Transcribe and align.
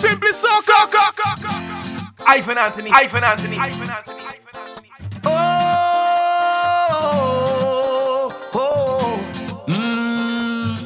Simply 0.00 0.32
soccer. 0.32 0.86
soccer. 0.88 1.50
Ivan 2.26 2.56
Anthony. 2.56 2.90
Ivan 2.90 3.22
Anthony. 3.22 3.58
Ivan 3.58 3.90
Anthony. 3.90 4.22
Oh, 5.26 5.30
oh, 6.94 8.50
oh. 8.54 9.22
Mm. 9.68 10.78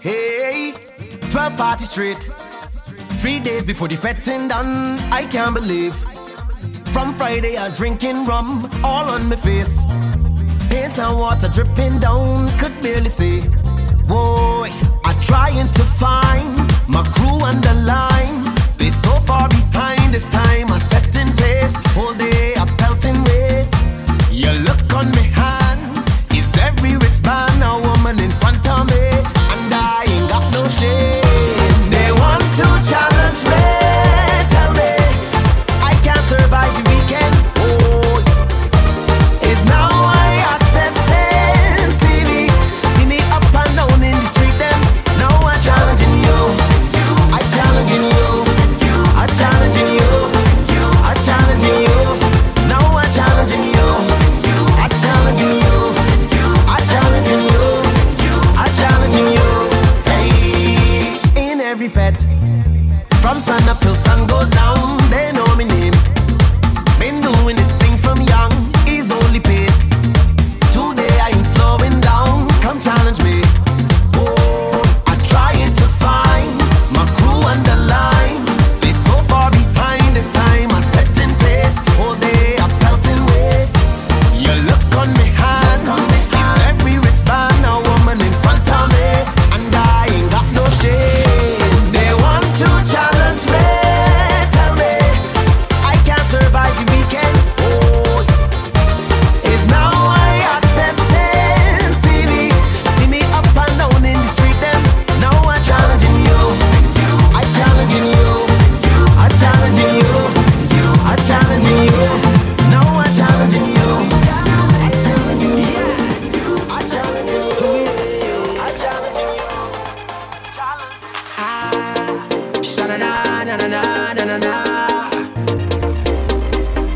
Hey, 0.00 0.72
12 1.28 1.56
party 1.58 1.84
straight. 1.84 2.22
Three 3.20 3.38
days 3.38 3.66
before 3.66 3.88
the 3.88 3.96
fetting 3.96 4.48
done, 4.48 4.98
I 5.12 5.26
can't 5.26 5.54
believe. 5.54 5.94
From 6.86 7.12
Friday, 7.12 7.58
I'm 7.58 7.72
drinking 7.72 8.24
rum 8.24 8.66
all 8.82 9.10
on 9.10 9.28
my 9.28 9.36
face. 9.36 9.84
Paint 10.70 10.98
and 10.98 11.18
water 11.18 11.50
dripping 11.52 11.98
down, 11.98 12.48
could 12.58 12.80
barely 12.80 13.10
see. 13.10 13.42
Whoa, 14.08 14.64
I'm 15.04 15.20
trying 15.20 15.68
to 15.68 15.82
find 15.82 16.67
my 16.88 17.02
crew 17.12 17.44
on 17.44 17.60
the 17.60 17.74
line, 17.84 18.42
they 18.78 18.88
so 18.88 19.10
far 19.20 19.46
behind 19.48 20.14
this 20.14 20.24
time. 20.24 20.72
I 20.72 20.78
set 20.78 21.14
in 21.16 21.30
place 21.36 21.76
all 21.94 22.14
day, 22.14 22.54
I 22.56 22.64
pelting 22.78 23.22
in. 23.24 23.70
Your 24.32 24.54
look 24.54 24.94
on 24.94 25.10
my 25.10 25.28
hand 25.40 26.08
is 26.32 26.56
every 26.56 26.96
wristband, 26.96 27.62
a 27.62 27.78
woman 27.78 28.18
in 28.18 28.30
front 28.30 28.66
of 28.66 28.86
me, 28.88 29.04
and 29.52 29.74
I 29.74 30.04
ain't 30.08 30.30
got 30.30 30.50
no 30.50 30.66
shame. 30.66 31.17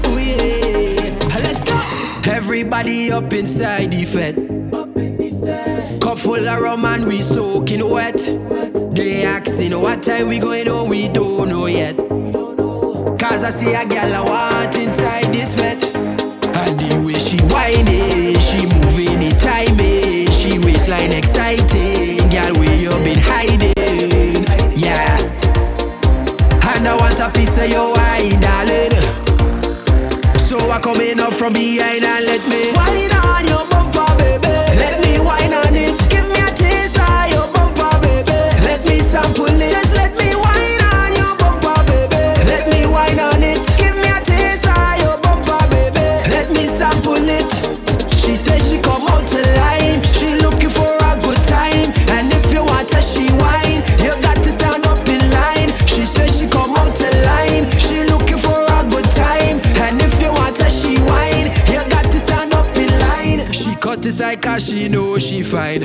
Ooh, 0.09 0.19
yeah. 0.19 1.11
Let's 1.39 1.65
go. 1.65 2.31
Everybody 2.31 3.13
up 3.13 3.33
inside 3.33 3.93
the 3.93 4.05
fed. 4.05 4.35
Cup 6.01 6.19
full 6.19 6.49
of 6.49 6.61
rum 6.61 6.85
and 6.85 7.07
we 7.07 7.23
soaking 7.23 7.89
wet. 7.89 8.19
They 8.95 9.25
asking 9.25 9.79
what 9.81 10.03
time 10.03 10.29
we 10.29 10.39
going 10.39 10.69
on, 10.69 10.89
we 10.89 11.09
don't 11.09 11.49
know 11.49 11.67
yet. 11.67 11.97
Cause 11.97 13.45
I 13.45 13.51
see 13.51 13.73
a 13.73 13.87
gal 13.87 14.13
I 14.15 14.21
want 14.29 14.77
inside 14.77 15.33
this 15.33 15.55
vet. 15.55 15.85
And 15.95 16.79
the 16.81 17.03
way 17.07 17.15
she 17.15 17.39
whining. 17.53 18.12
Come 30.83 31.01
in 31.01 31.21
up 31.21 31.33
from 31.33 31.53
behind 31.53 32.05
and 32.05 32.25
let 32.27 32.41
me. 32.49 32.73
Why 32.73 33.12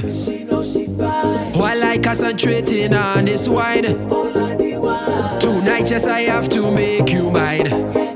She 0.02 0.46
she 0.64 0.88
fine. 0.88 1.54
While 1.54 1.84
I 1.84 1.98
concentrating 1.98 2.94
on 2.94 3.26
this 3.26 3.48
wine. 3.48 3.84
Tonight, 5.40 5.90
yes, 5.90 6.06
I 6.06 6.22
have 6.22 6.50
to 6.50 6.70
make 6.70 7.12
you 7.12 7.32
mine. 7.32 8.07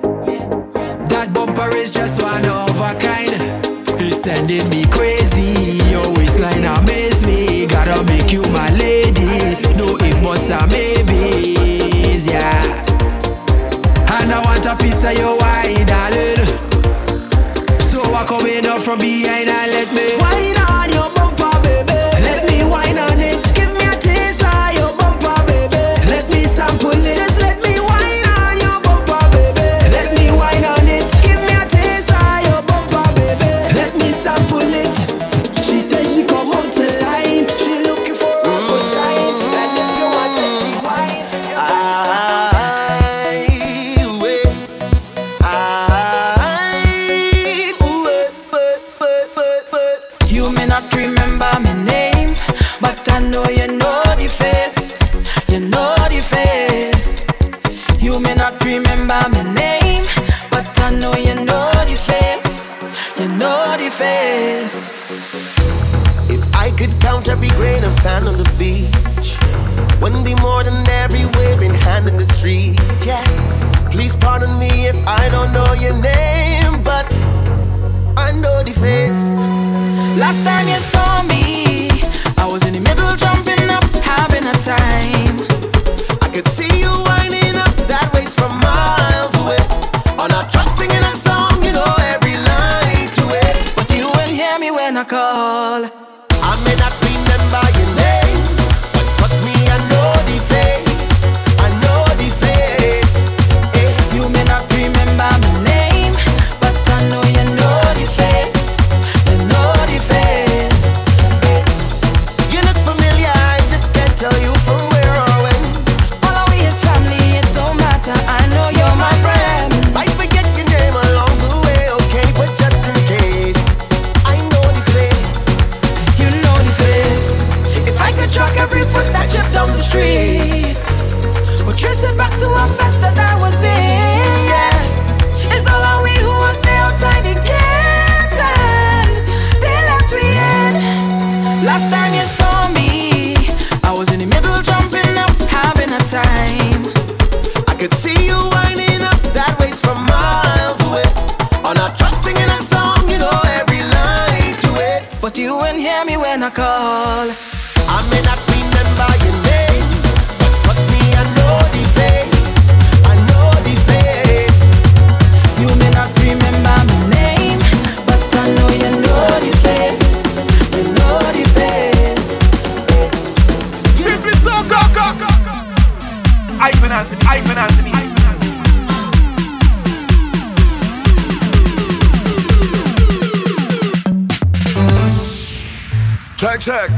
Check, 186.41 186.59
check. 186.59 186.89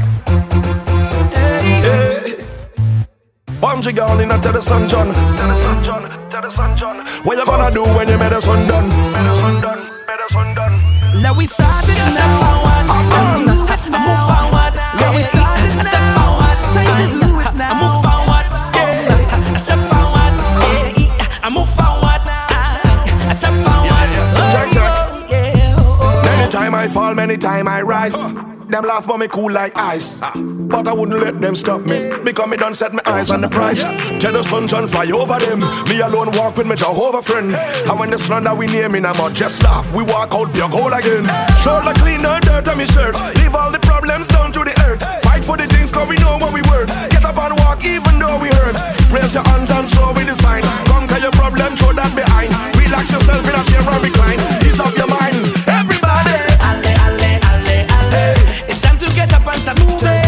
Hey. 1.28 2.40
Bungee 3.60 3.94
girl 3.94 4.18
in 4.20 4.30
a 4.30 4.38
tell 4.40 4.54
the 4.54 4.62
sun 4.62 4.88
John. 4.88 5.12
Tell 5.12 5.48
the 5.48 5.56
sun 5.62 5.84
John. 5.84 6.30
Tell 6.30 6.40
the 6.40 6.48
sun 6.48 6.78
John. 6.78 7.06
What 7.24 7.36
you 7.36 7.44
gonna 7.44 7.70
do 7.70 7.84
when 7.84 8.08
you 8.08 8.16
made 8.16 8.32
the 8.32 8.40
sun 8.40 8.66
done? 8.66 8.88
Made 8.88 9.20
the 9.20 9.36
sun 9.36 9.60
done. 9.60 9.80
Made 10.08 10.16
the 10.16 10.28
sun 10.32 10.54
done. 10.54 10.80
Now 11.20 11.36
we 11.36 11.46
started 11.46 11.90
and 11.90 12.14
step 12.16 12.40
forward. 12.40 12.88
I 12.88 14.00
move 14.00 14.24
forward. 14.24 14.72
Now 14.96 15.12
we 15.14 15.24
started 15.28 15.76
and 15.76 15.88
step 15.92 16.06
forward. 16.16 16.56
Time 16.72 16.96
to 17.04 17.20
do 17.20 17.28
it 17.44 17.52
now. 17.52 17.68
I 17.68 17.76
move 17.84 17.96
forward. 18.00 18.48
I 18.72 19.60
step 19.60 19.80
forward. 19.92 20.34
I 21.44 21.48
move 21.52 21.68
forward. 21.68 22.24
I 23.28 23.34
step 23.36 23.52
forward. 23.60 24.08
Check, 24.56 24.72
check. 24.72 24.92
Many 26.24 26.48
time 26.50 26.74
I 26.74 26.88
fall, 26.88 27.12
many 27.14 27.36
time 27.36 27.68
I 27.68 27.82
rise. 27.82 28.16
Them 28.74 28.86
laugh 28.86 29.06
but 29.06 29.18
me 29.18 29.28
cool 29.28 29.52
like 29.52 29.70
ice. 29.76 30.18
But 30.18 30.88
I 30.88 30.92
wouldn't 30.92 31.20
let 31.20 31.40
them 31.40 31.54
stop 31.54 31.82
me. 31.86 32.10
Because 32.24 32.48
me 32.48 32.56
done 32.56 32.74
set 32.74 32.92
my 32.92 33.02
eyes 33.06 33.30
on 33.30 33.40
the 33.40 33.48
prize. 33.48 33.82
Tell 34.18 34.32
the 34.32 34.42
sunshine 34.42 34.88
fly 34.88 35.06
over 35.14 35.38
them. 35.38 35.60
Me 35.86 36.00
alone 36.00 36.32
walk 36.32 36.56
with 36.56 36.66
my 36.66 36.74
Jehovah 36.74 37.22
friend. 37.22 37.54
And 37.54 37.96
when 38.00 38.10
the 38.10 38.18
sun 38.18 38.42
that 38.42 38.56
we 38.58 38.66
near 38.66 38.88
me, 38.88 38.98
I'm 38.98 39.32
just 39.32 39.62
laugh. 39.62 39.86
We 39.94 40.02
walk 40.02 40.34
out 40.34 40.52
pure 40.52 40.68
gold 40.68 40.92
again. 40.92 41.22
Shoulder 41.62 41.94
clean, 42.02 42.22
no 42.22 42.40
dirt 42.40 42.66
on 42.66 42.76
me 42.76 42.84
shirt. 42.84 43.14
Leave 43.38 43.54
all 43.54 43.70
the 43.70 43.78
problems 43.78 44.26
down 44.26 44.50
to 44.50 44.64
the 44.64 44.74
earth. 44.82 45.06
Fight 45.22 45.44
for 45.44 45.56
the 45.56 45.68
things 45.68 45.92
cause 45.92 46.08
we 46.08 46.16
know 46.16 46.36
what 46.36 46.52
we 46.52 46.60
worth. 46.66 46.90
Get 47.14 47.24
up 47.24 47.38
and 47.38 47.54
walk 47.60 47.86
even 47.86 48.18
though 48.18 48.42
we 48.42 48.48
hurt. 48.58 48.74
Raise 49.14 49.38
your 49.38 49.46
hands 49.46 49.70
and 49.70 49.88
show 49.88 50.10
we 50.18 50.24
the 50.24 50.34
sign. 50.34 50.66
Conquer 50.90 51.22
your 51.22 51.30
problem, 51.38 51.78
throw 51.78 51.92
that 51.94 52.10
behind. 52.18 52.50
Relax 52.74 53.12
yourself 53.12 53.46
in 53.46 53.54
a 53.54 53.62
chair 53.70 53.86
and 53.86 54.02
recline. 54.02 54.42
Ease 54.66 54.82
up 54.82 54.90
your 54.98 55.06
mind. 55.06 55.38
Everybody. 55.62 55.93
Start 59.64 59.78
moving. 59.80 60.23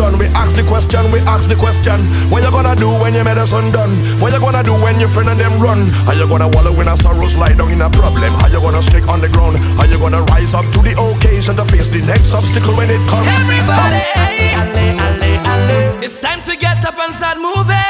John. 0.00 0.16
We 0.16 0.28
ask 0.32 0.56
the 0.56 0.62
question, 0.62 1.12
we 1.12 1.20
ask 1.28 1.46
the 1.46 1.56
question. 1.56 2.00
What 2.30 2.42
you 2.42 2.50
gonna 2.50 2.74
do 2.74 2.88
when 2.88 3.12
you 3.12 3.22
made 3.22 3.36
the 3.36 3.44
sun 3.44 3.70
done? 3.70 3.92
What 4.18 4.32
you 4.32 4.40
gonna 4.40 4.62
do 4.62 4.72
when 4.72 4.98
your 4.98 5.10
friend 5.10 5.28
and 5.28 5.38
them 5.38 5.60
run? 5.60 5.92
Are 6.08 6.14
you 6.14 6.26
gonna 6.26 6.48
wallow 6.48 6.72
in 6.80 6.88
a 6.88 6.96
sorrow, 6.96 7.26
slide 7.26 7.58
down 7.58 7.70
in 7.70 7.82
a 7.82 7.90
problem? 7.90 8.32
Are 8.40 8.48
you 8.48 8.60
gonna 8.60 8.80
stick 8.80 9.06
on 9.08 9.20
the 9.20 9.28
ground? 9.28 9.58
Are 9.78 9.86
you 9.86 9.98
gonna 9.98 10.22
rise 10.32 10.54
up 10.54 10.64
to 10.72 10.80
the 10.80 10.96
occasion 10.96 11.56
to 11.56 11.66
face 11.66 11.88
the 11.88 12.00
next 12.00 12.32
obstacle 12.32 12.74
when 12.76 12.88
it 12.88 13.02
comes? 13.10 13.28
Everybody, 13.44 14.00
ale, 14.16 14.88
ale, 15.04 15.40
ale. 15.44 16.02
It's 16.02 16.18
time 16.18 16.42
to 16.44 16.56
get 16.56 16.82
up 16.82 16.98
and 16.98 17.14
start 17.14 17.36
moving. 17.36 17.89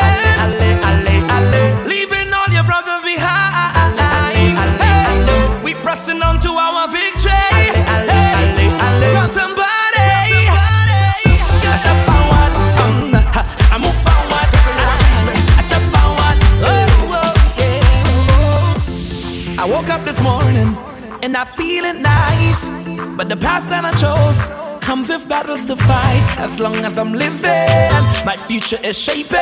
The 23.31 23.37
path 23.37 23.69
that 23.69 23.85
I 23.85 23.95
chose 23.95 24.39
comes 24.83 25.09
with 25.09 25.29
battles 25.29 25.65
to 25.67 25.77
fight. 25.77 26.25
As 26.39 26.59
long 26.59 26.83
as 26.83 26.99
I'm 26.99 27.13
living, 27.13 28.03
my 28.27 28.37
future 28.49 28.79
is 28.83 28.99
shaping, 28.99 29.39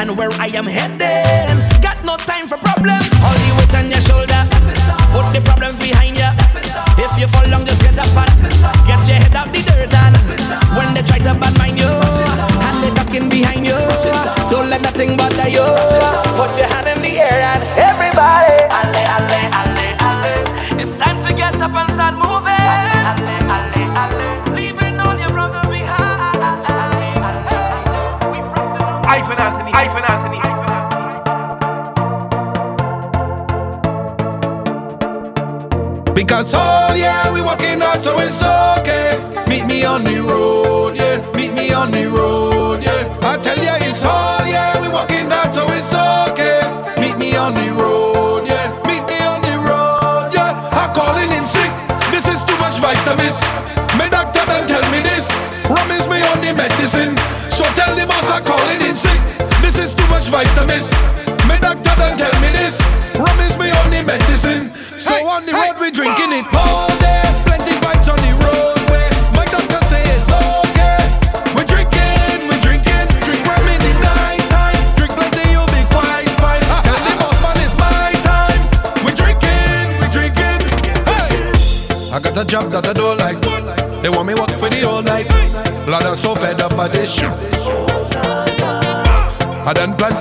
and 0.00 0.16
where 0.16 0.32
I 0.40 0.48
am 0.56 0.64
heading. 0.64 1.60
Got 1.82 2.02
no 2.04 2.16
time 2.16 2.48
for 2.48 2.56
problems. 2.56 3.04
All 3.20 3.36
the 3.36 3.52
weight 3.58 3.74
on 3.76 3.90
your 3.92 4.00
shoulder, 4.00 4.40
put 5.12 5.28
the 5.36 5.42
problems 5.44 5.78
behind 5.78 6.16
you. 6.16 6.30
If 7.04 7.12
you 7.20 7.28
fall 7.28 7.46
long, 7.48 7.66
just 7.66 7.82
get 7.82 7.98
up 7.98 8.16
and 8.16 8.31
Because 36.42 36.58
oh 36.58 36.94
yeah, 36.96 37.32
we 37.32 37.40
walking 37.40 37.80
out, 37.80 38.02
so 38.02 38.18
it's 38.18 38.42
okay. 38.42 39.14
Meet 39.46 39.64
me 39.64 39.84
on 39.84 40.02
the 40.02 40.18
road, 40.20 40.96
yeah. 40.96 41.22
Meet 41.36 41.54
me 41.54 41.72
on 41.72 41.92
the 41.92 42.10
road, 42.10 42.82
yeah. 42.82 43.06
I 43.22 43.38
tell 43.38 43.54
ya 43.62 43.78
it's 43.78 44.02
all 44.04 44.42
yeah, 44.42 44.74
we 44.82 44.88
walking 44.90 45.30
out, 45.30 45.54
so 45.54 45.62
it's 45.70 45.94
okay. 45.94 46.66
Meet 46.98 47.16
me 47.16 47.36
on 47.36 47.54
the 47.54 47.70
road, 47.70 48.48
yeah. 48.48 48.74
Meet 48.90 49.06
me 49.06 49.22
on 49.22 49.38
the 49.38 49.54
road, 49.54 50.34
yeah. 50.34 50.58
I'm 50.74 50.90
calling 50.90 51.30
in 51.30 51.46
sick. 51.46 51.70
This 52.10 52.26
is 52.26 52.42
too 52.42 52.58
much 52.58 52.82
vitamins. 52.82 53.38
My 53.94 54.10
doctor 54.10 54.42
done 54.42 54.66
tell 54.66 54.82
me 54.90 54.98
this. 54.98 55.30
Rum 55.70 55.94
is 55.94 56.10
me 56.10 56.26
on 56.26 56.42
the 56.42 56.58
medicine. 56.58 57.14
So 57.54 57.62
tell 57.78 57.94
the 57.94 58.02
boss 58.02 58.26
I'm 58.34 58.42
calling 58.42 58.82
in 58.82 58.96
sick. 58.98 59.20
This 59.62 59.78
is 59.78 59.94
too 59.94 60.08
much 60.10 60.26
vitamins. 60.26 60.90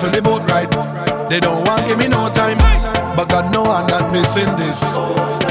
for 0.02 0.10
the 0.10 0.22
boat 0.22 0.42
ride. 0.50 0.72
They 1.30 1.40
don't 1.40 1.64
want 1.68 1.86
give 1.86 2.00
me 2.00 2.08
no 2.08 2.28
time, 2.34 2.58
but 3.16 3.30
God 3.30 3.54
know 3.54 3.64
I'm 3.64 3.86
not 3.86 4.12
missing 4.12 4.50
this. 4.58 5.51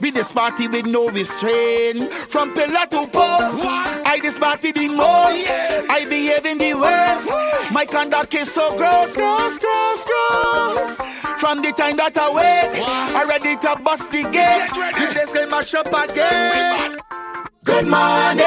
We 0.00 0.10
the 0.10 0.24
party 0.34 0.68
with 0.68 0.86
no 0.86 1.08
restraint. 1.10 2.10
From 2.12 2.54
pillar 2.54 2.86
to 2.90 3.06
post, 3.06 3.64
I 4.06 4.18
this 4.22 4.38
party 4.38 4.72
the 4.72 4.88
most. 4.88 5.46
I 5.90 6.06
behave 6.08 6.46
in 6.46 6.58
the 6.58 6.74
worst. 6.74 7.28
My 7.72 7.84
conduct 7.84 8.34
is 8.34 8.52
so 8.52 8.76
gross, 8.76 9.14
gross, 9.14 9.58
gross, 9.58 10.04
gross. 10.04 10.96
From 11.40 11.62
the 11.62 11.72
time 11.72 11.96
that 11.96 12.16
I 12.16 12.30
wake, 12.30 12.82
I 12.86 13.24
ready 13.24 13.56
to 13.56 13.82
bust 13.82 14.10
the 14.10 14.22
gate. 14.22 14.68
If 15.02 15.14
this 15.14 15.32
game 15.32 15.50
mash 15.50 15.74
up 15.74 15.86
again. 15.88 16.98
Good 17.64 17.86
morning. 17.86 18.46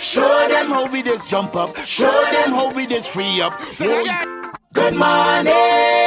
Show 0.00 0.48
them 0.48 0.68
how 0.68 0.90
we 0.90 1.02
just 1.02 1.28
jump 1.28 1.54
up. 1.54 1.76
Show 1.86 2.10
them 2.32 2.50
how 2.50 2.72
we 2.72 2.86
just 2.86 3.10
free 3.10 3.40
up. 3.40 3.52
Good 4.72 4.94
morning. 4.96 5.99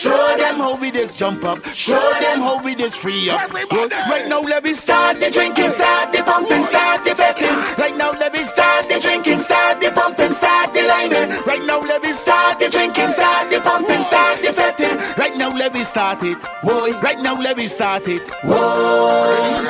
Show 0.00 0.36
them 0.38 0.56
how 0.56 0.80
we 0.80 0.90
just 0.90 1.18
jump 1.18 1.44
up. 1.44 1.62
Show 1.74 2.00
them 2.20 2.40
how 2.40 2.64
we 2.64 2.74
just 2.74 2.96
free 2.96 3.28
up. 3.28 3.38
Everybody. 3.42 3.94
Right 4.08 4.26
now, 4.28 4.40
let 4.40 4.64
me 4.64 4.72
start 4.72 5.20
the 5.20 5.30
drinking, 5.30 5.68
start 5.68 6.10
the 6.10 6.22
pumping, 6.22 6.64
start 6.64 7.04
the 7.04 7.14
betting. 7.14 7.58
Right 7.76 7.94
now, 7.98 8.12
let 8.12 8.32
me 8.32 8.42
start 8.42 8.88
the 8.88 8.98
drinking, 8.98 9.40
start 9.40 9.78
the 9.78 9.90
pumping, 9.90 10.32
start 10.32 10.72
the 10.72 10.84
lining. 10.84 11.28
Right 11.44 11.62
now, 11.66 11.80
let 11.80 12.02
me 12.02 12.12
start 12.12 12.58
the 12.58 12.70
drinking, 12.70 13.08
start 13.08 13.50
the 13.50 13.60
pumping, 13.60 14.02
start 14.04 14.38
the 14.40 14.54
betting. 14.56 14.96
Right 15.18 15.36
now, 15.36 15.50
let 15.50 15.74
me 15.74 15.84
start 15.84 16.22
it. 16.22 16.38
Boy. 16.64 16.98
Right 17.02 17.20
now, 17.20 17.34
let 17.34 17.58
me 17.58 17.66
start 17.66 18.08
it. 18.08 18.26
Boy. 18.42 19.68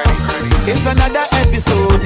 It's 0.71 0.87
another 0.87 1.27
episode. 1.43 2.03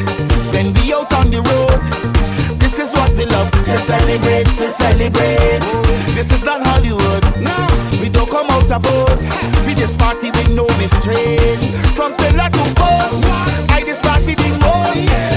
Then 0.50 0.73
we 0.81 0.95
out 0.95 1.12
on 1.12 1.28
the 1.28 1.43
road. 1.43 2.34
This 2.76 2.88
is 2.88 2.95
what 2.97 3.12
we 3.12 3.25
love 3.26 3.52
to 3.52 3.78
celebrate, 3.78 4.47
to 4.59 4.69
celebrate. 4.69 5.61
This 6.16 6.28
is 6.33 6.43
not 6.43 6.66
Hollywood. 6.66 7.23
No, 7.40 7.54
we 8.00 8.09
don't 8.09 8.28
come 8.28 8.50
out 8.50 8.69
of 8.69 8.83
boats. 8.83 9.23
We 9.64 9.75
just 9.75 9.97
party, 9.97 10.33
with 10.33 10.50
no 10.50 10.66
we. 10.66 11.61
From 11.95 12.16
Tela 12.16 12.50
to 12.50 12.75
Boss, 12.75 13.23
I 13.71 13.81
just 13.87 14.02
party 14.02 14.35
the 14.35 14.59
most. 14.59 15.34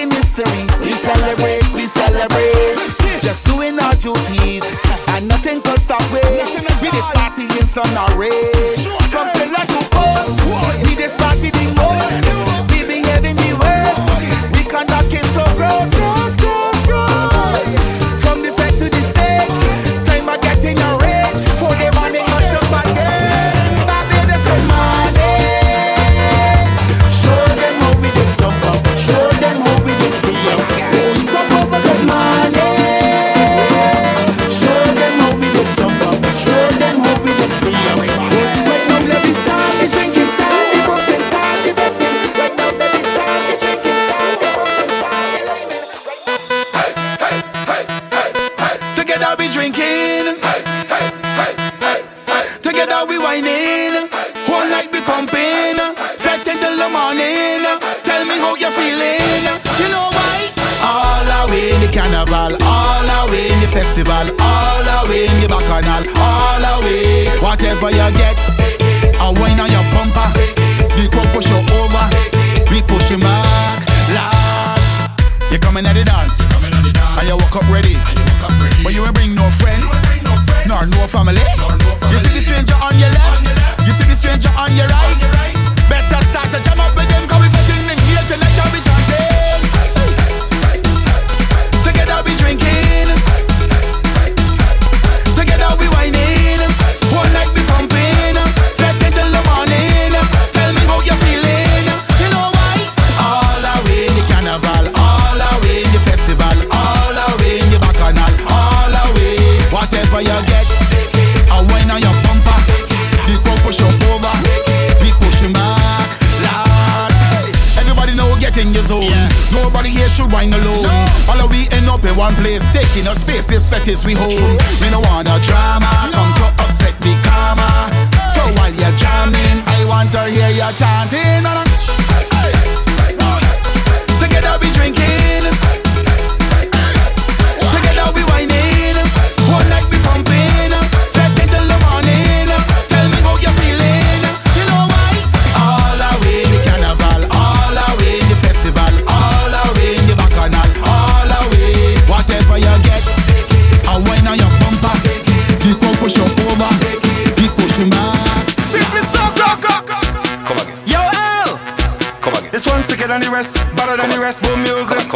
making 0.00 0.16
history. 0.16 0.66
We 0.80 0.92
celebrate, 0.92 1.72
we 1.72 1.86
celebrate. 1.86 3.20
Just 3.20 3.44
doing 3.44 3.78
our 3.78 3.94
duties, 3.94 4.64
and 5.08 5.28
nothing 5.28 5.60
could 5.60 5.80
stop 5.80 6.02
it. 6.12 6.80
We 6.82 6.90
this 6.90 7.10
party 7.12 7.44
in 7.58 7.66
some 7.66 7.92
array. 8.08 8.69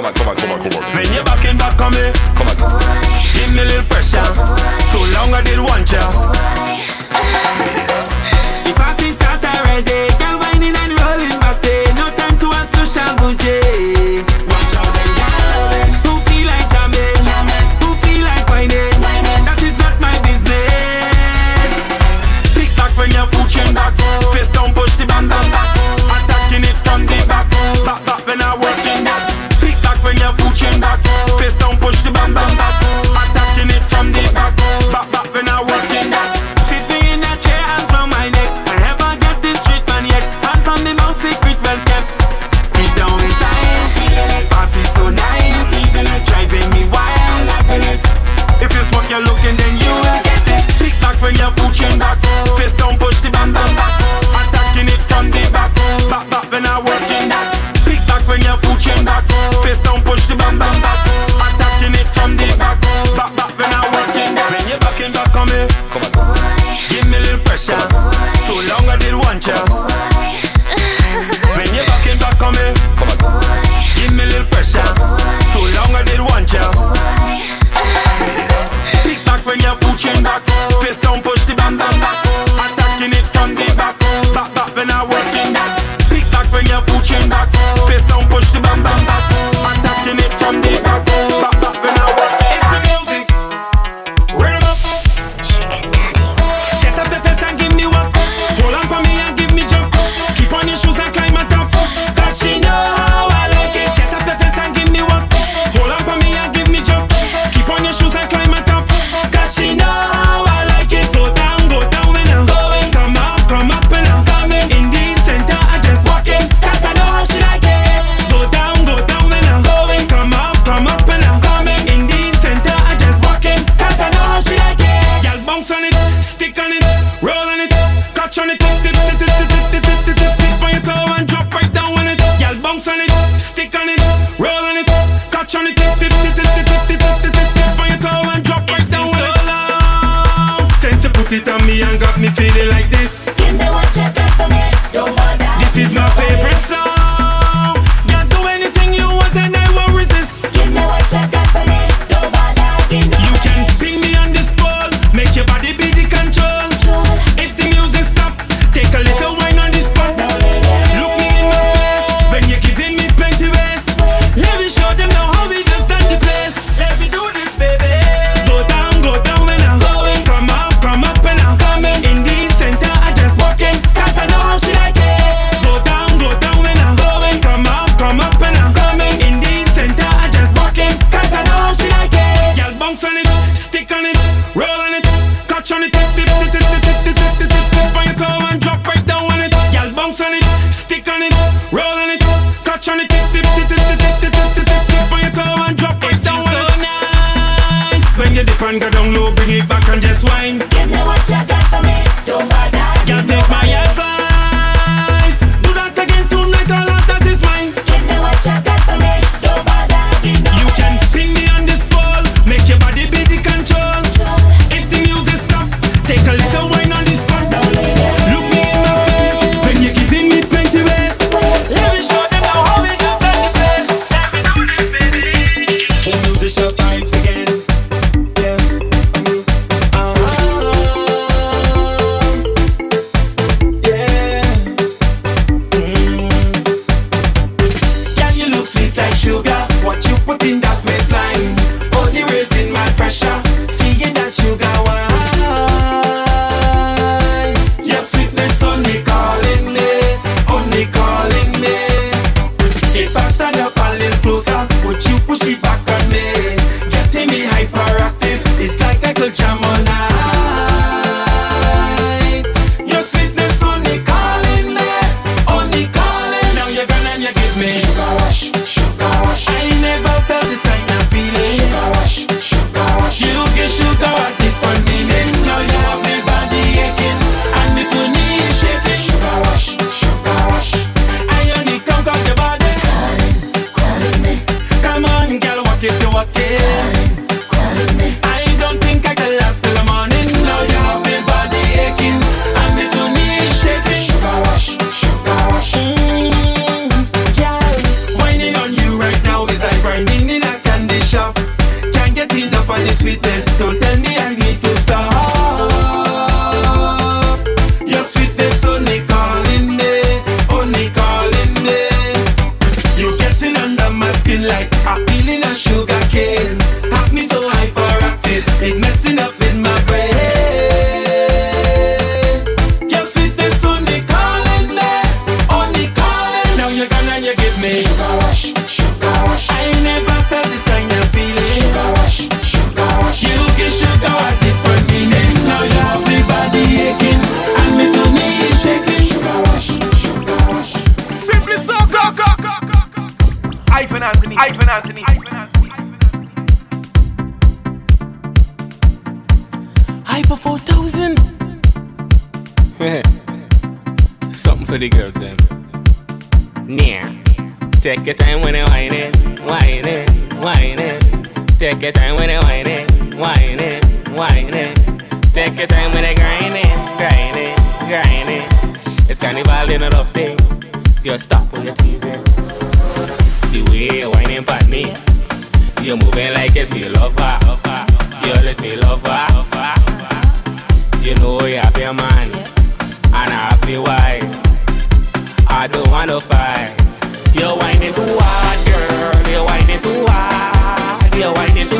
on, 0.04 0.14
come 0.14 0.28
on, 0.28 0.36
come 0.36 0.52
on, 0.52 0.58
come 0.60 0.82
on. 0.82 1.24
Back 1.24 1.43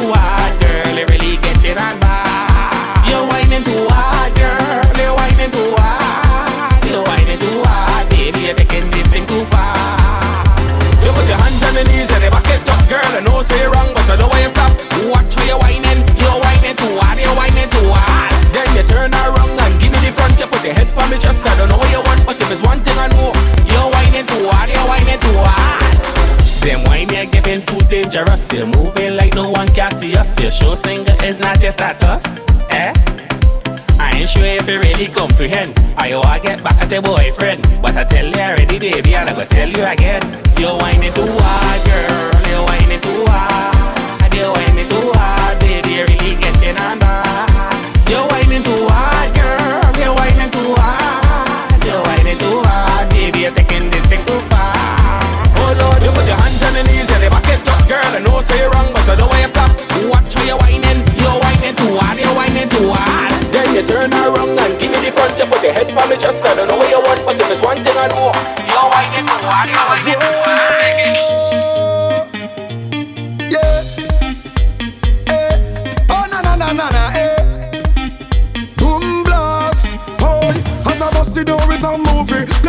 too 0.05 0.13
hard, 0.13 0.53
girl. 0.61 0.93
You 0.99 1.07
really 1.09 1.37
get 1.41 1.65
it 1.65 1.79
on. 1.81 1.97
You're 3.09 3.25
whining 3.25 3.65
too 3.65 3.87
hard, 3.89 4.35
girl. 4.37 4.85
You're 5.01 5.17
whining 5.17 5.51
too 5.51 5.73
hard. 5.81 6.85
You're 6.85 7.05
whining 7.05 7.39
too 7.41 7.63
hard, 7.65 8.09
baby. 8.11 8.41
You're 8.41 8.55
taking 8.55 8.91
this 8.91 9.09
thing 9.09 9.25
too 9.25 9.45
far. 9.49 9.73
You 11.01 11.11
put 11.17 11.25
your 11.25 11.41
hands 11.41 11.63
on 11.65 11.73
the 11.75 11.85
knees 11.89 12.11
and 12.13 12.23
you 12.25 12.31
back 12.31 12.49
it 12.53 12.69
up, 12.69 12.85
girl. 12.89 13.13
I 13.17 13.21
know 13.25 13.41
say 13.41 13.65
wrong, 13.65 13.89
but 13.97 14.05
I 14.11 14.17
know 14.21 14.29
why 14.29 14.45
you 14.45 14.51
stop. 14.53 14.73
Watch 15.09 15.35
how 15.37 15.45
you're 15.49 15.61
whining. 15.65 16.01
You're 16.21 16.37
whining 16.37 16.77
too 16.77 16.93
hard. 17.01 17.17
You're 17.17 17.37
whining 17.37 17.71
too 17.73 17.89
hard. 17.89 18.33
Then 18.53 18.69
you 18.77 18.85
turn 18.85 19.15
around 19.15 19.57
and 19.57 19.73
give 19.81 19.93
me 19.93 20.05
the 20.05 20.13
front. 20.13 20.37
You 20.37 20.47
put 20.53 20.65
your 20.65 20.75
head 20.77 20.89
on 21.01 21.09
me 21.09 21.17
chest. 21.17 21.47
I 21.49 21.57
don't 21.57 21.73
know 21.73 21.81
what 21.81 21.89
you 21.89 22.03
want, 22.05 22.21
but 22.29 22.37
if 22.37 22.51
it's 22.53 22.61
one 22.61 22.81
thing 22.85 22.99
I 23.01 23.09
know, 23.09 23.33
dangerous. 27.95 28.53
You're 28.53 28.67
moving 28.67 29.17
like 29.17 29.35
no 29.35 29.51
one 29.51 29.69
can 29.69 29.95
see 29.95 30.17
us. 30.17 30.39
Your 30.41 30.51
show 30.51 30.75
singer 30.75 31.17
is 31.23 31.39
not 31.39 31.63
your 31.63 31.71
status, 31.71 32.45
eh? 32.71 32.93
I 34.01 34.11
ain't 34.17 34.29
sure 34.29 34.45
if 34.45 34.67
you 34.67 34.81
really 34.81 35.07
comprehend. 35.07 35.79
I 35.97 36.15
want 36.17 36.43
to 36.43 36.49
get 36.49 36.65
back 36.65 36.83
at 36.83 36.91
your 36.91 37.03
boyfriend, 37.03 37.63
but 37.83 37.97
I 37.97 38.05
tell 38.05 38.27
you 38.27 38.43
already, 38.49 38.79
baby, 38.79 39.15
and 39.15 39.31
I 39.31 39.35
go 39.35 39.45
tell 39.45 39.69
you 39.69 39.85
again. 39.85 40.23
You're 40.59 40.77
whining 40.81 41.15
too 41.15 41.31
hard, 41.39 41.81
girl. 41.87 42.33
You're 42.51 42.65
whining 42.67 43.01
too 43.01 43.25
hard. 43.29 44.35
You're 44.35 44.53
whining 44.53 44.89
too 44.89 45.13
hard, 45.15 45.59
baby. 45.61 45.91
You're 45.91 46.07
really 46.07 46.35
getting 46.43 46.77
on 46.77 46.99
bad. 46.99 47.54
On 56.75 56.87
the 56.87 56.91
knees 56.91 57.07
and 57.15 57.23
you 57.23 57.31
back 57.31 57.47
it 57.47 57.69
up, 57.69 57.79
girl. 57.87 58.03
I 58.03 58.19
know 58.19 58.41
say 58.41 58.59
you're 58.59 58.71
wrong, 58.71 58.91
but 58.91 59.07
I 59.07 59.15
know 59.15 59.31
why 59.31 59.41
you 59.41 59.49
stop. 59.49 59.71
Watch 60.11 60.35
how 60.35 60.43
you're 60.43 60.59
whining. 60.59 61.07
You're 61.23 61.39
whining 61.39 61.75
too 61.79 61.95
hard. 61.99 62.19
You're 62.19 62.35
whining 62.35 62.69
too 62.69 62.91
hard. 62.91 63.31
Then 63.55 63.75
you 63.75 63.83
turn 63.87 64.11
around 64.11 64.59
and 64.59 64.75
give 64.81 64.91
me 64.91 64.99
the 65.07 65.11
front. 65.15 65.39
You 65.39 65.47
put 65.47 65.63
your 65.63 65.73
head 65.73 65.87
on 65.95 66.09
me 66.11 66.17
chest. 66.19 66.43
I 66.45 66.55
don't 66.55 66.67
know 66.67 66.77
what 66.77 66.91
you 66.91 66.99
want, 66.99 67.23
but 67.23 67.39
if 67.39 67.47
it's 67.47 67.63
one 67.63 67.79
thing 67.79 67.95
I 67.95 68.11
know, 68.11 68.35
you're 68.67 68.89
whining 68.91 69.23
too 69.23 69.47
hard. 69.47 69.71
You're 69.71 69.87
whining 69.87 70.04